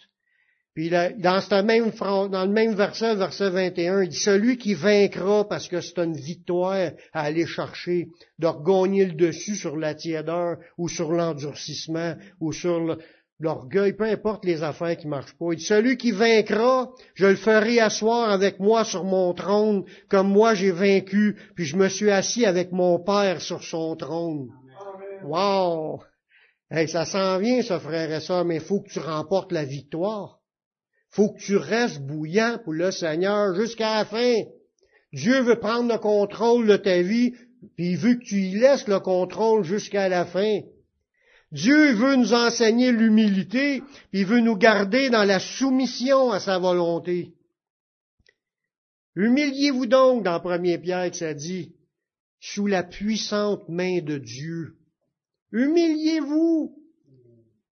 [0.75, 5.97] Puis dans, le même verset, verset 21, il dit, celui qui vaincra, parce que c'est
[5.97, 12.15] une victoire à aller chercher, de regagner le dessus sur la tiédeur, ou sur l'endurcissement,
[12.39, 12.97] ou sur
[13.39, 15.51] l'orgueil, peu importe les affaires qui marchent pas.
[15.51, 20.29] Il dit, celui qui vaincra, je le ferai asseoir avec moi sur mon trône, comme
[20.29, 24.49] moi j'ai vaincu, puis je me suis assis avec mon Père sur son trône.
[25.23, 26.01] Wow!
[26.71, 29.63] Hey, ça s'en vient, ce frère et ça, mais il faut que tu remportes la
[29.63, 30.39] victoire
[31.15, 34.35] faut que tu restes bouillant pour le Seigneur jusqu'à la fin.
[35.13, 37.31] Dieu veut prendre le contrôle de ta vie,
[37.77, 40.59] puis il veut que tu y laisses le contrôle jusqu'à la fin.
[41.55, 43.81] Dieu veut nous enseigner l'humilité,
[44.11, 47.31] il veut nous garder dans la soumission à sa volonté.
[49.15, 51.71] Humiliez-vous donc, dans 1 Pierre que ça dit,
[52.41, 54.75] sous la puissante main de Dieu.
[55.53, 56.75] Humiliez-vous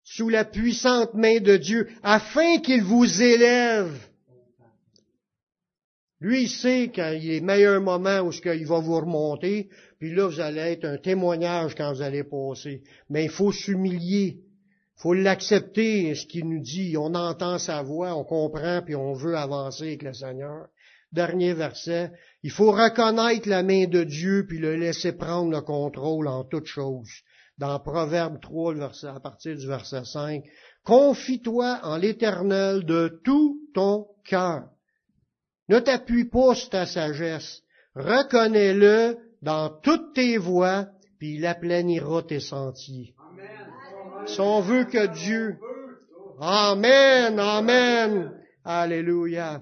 [0.04, 4.09] sous la puissante main de Dieu, afin qu'il vous élève.
[6.22, 10.14] Lui, il sait quand il est meilleur moment où ce qu'il va vous remonter, puis
[10.14, 12.84] là, vous allez être un témoignage quand vous allez passer.
[13.10, 14.42] Mais il faut s'humilier.
[14.98, 16.98] Il faut l'accepter, ce qu'il nous dit.
[16.98, 20.68] On entend sa voix, on comprend, puis on veut avancer avec le Seigneur.
[21.14, 22.12] Dernier verset.
[22.44, 26.68] Il faut reconnaître la main de Dieu, puis le laisser prendre le contrôle en toutes
[26.68, 27.10] choses
[27.60, 30.44] dans Proverbe 3, verset, à partir du verset 5.
[30.84, 34.64] Confie-toi en l'Éternel de tout ton cœur.
[35.70, 37.62] Ne t'appuie pas sur ta sagesse.
[37.96, 40.88] Reconnais-le dans toutes tes voies,
[41.20, 43.14] puis il aplanira tes sentiers.
[44.26, 45.58] Si on veut que Dieu...
[46.42, 48.32] Amen, Amen.
[48.64, 49.62] Alléluia.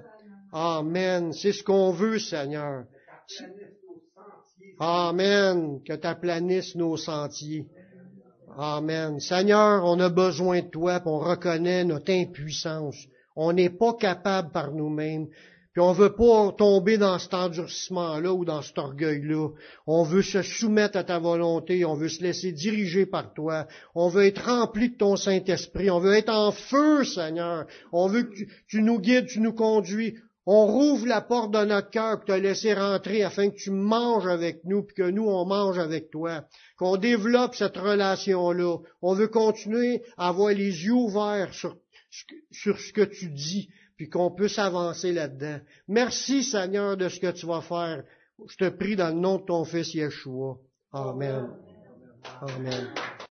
[0.54, 1.34] Amen.
[1.34, 2.86] C'est ce qu'on veut, Seigneur.
[4.80, 5.82] Amen.
[5.84, 7.66] Que tu aplanisses nos sentiers.
[8.56, 9.20] Amen.
[9.20, 12.96] Seigneur, on a besoin de toi, puis on reconnaît notre impuissance.
[13.36, 15.28] On n'est pas capable par nous-mêmes.
[15.78, 19.50] Puis on veut pas tomber dans cet endurcissement-là ou dans cet orgueil-là.
[19.86, 23.68] On veut se soumettre à ta volonté, on veut se laisser diriger par toi.
[23.94, 27.68] On veut être rempli de ton Saint-Esprit, on veut être en feu, Seigneur.
[27.94, 28.36] On veut que
[28.68, 30.16] tu, nous guides, tu nous conduis.
[30.48, 34.26] On rouvre la porte de notre cœur pour te laisser rentrer afin que tu manges
[34.26, 36.46] avec nous, puis que nous, on mange avec toi.
[36.80, 38.78] Qu'on développe cette relation-là.
[39.04, 41.78] On veut continuer à avoir les yeux ouverts sur
[42.80, 45.60] ce que tu dis, puis qu'on puisse avancer là-dedans.
[45.88, 48.04] Merci, Seigneur, de ce que tu vas faire.
[48.48, 50.58] Je te prie dans le nom de ton Fils Yeshua.
[50.94, 51.50] Amen.
[52.42, 52.88] Amen.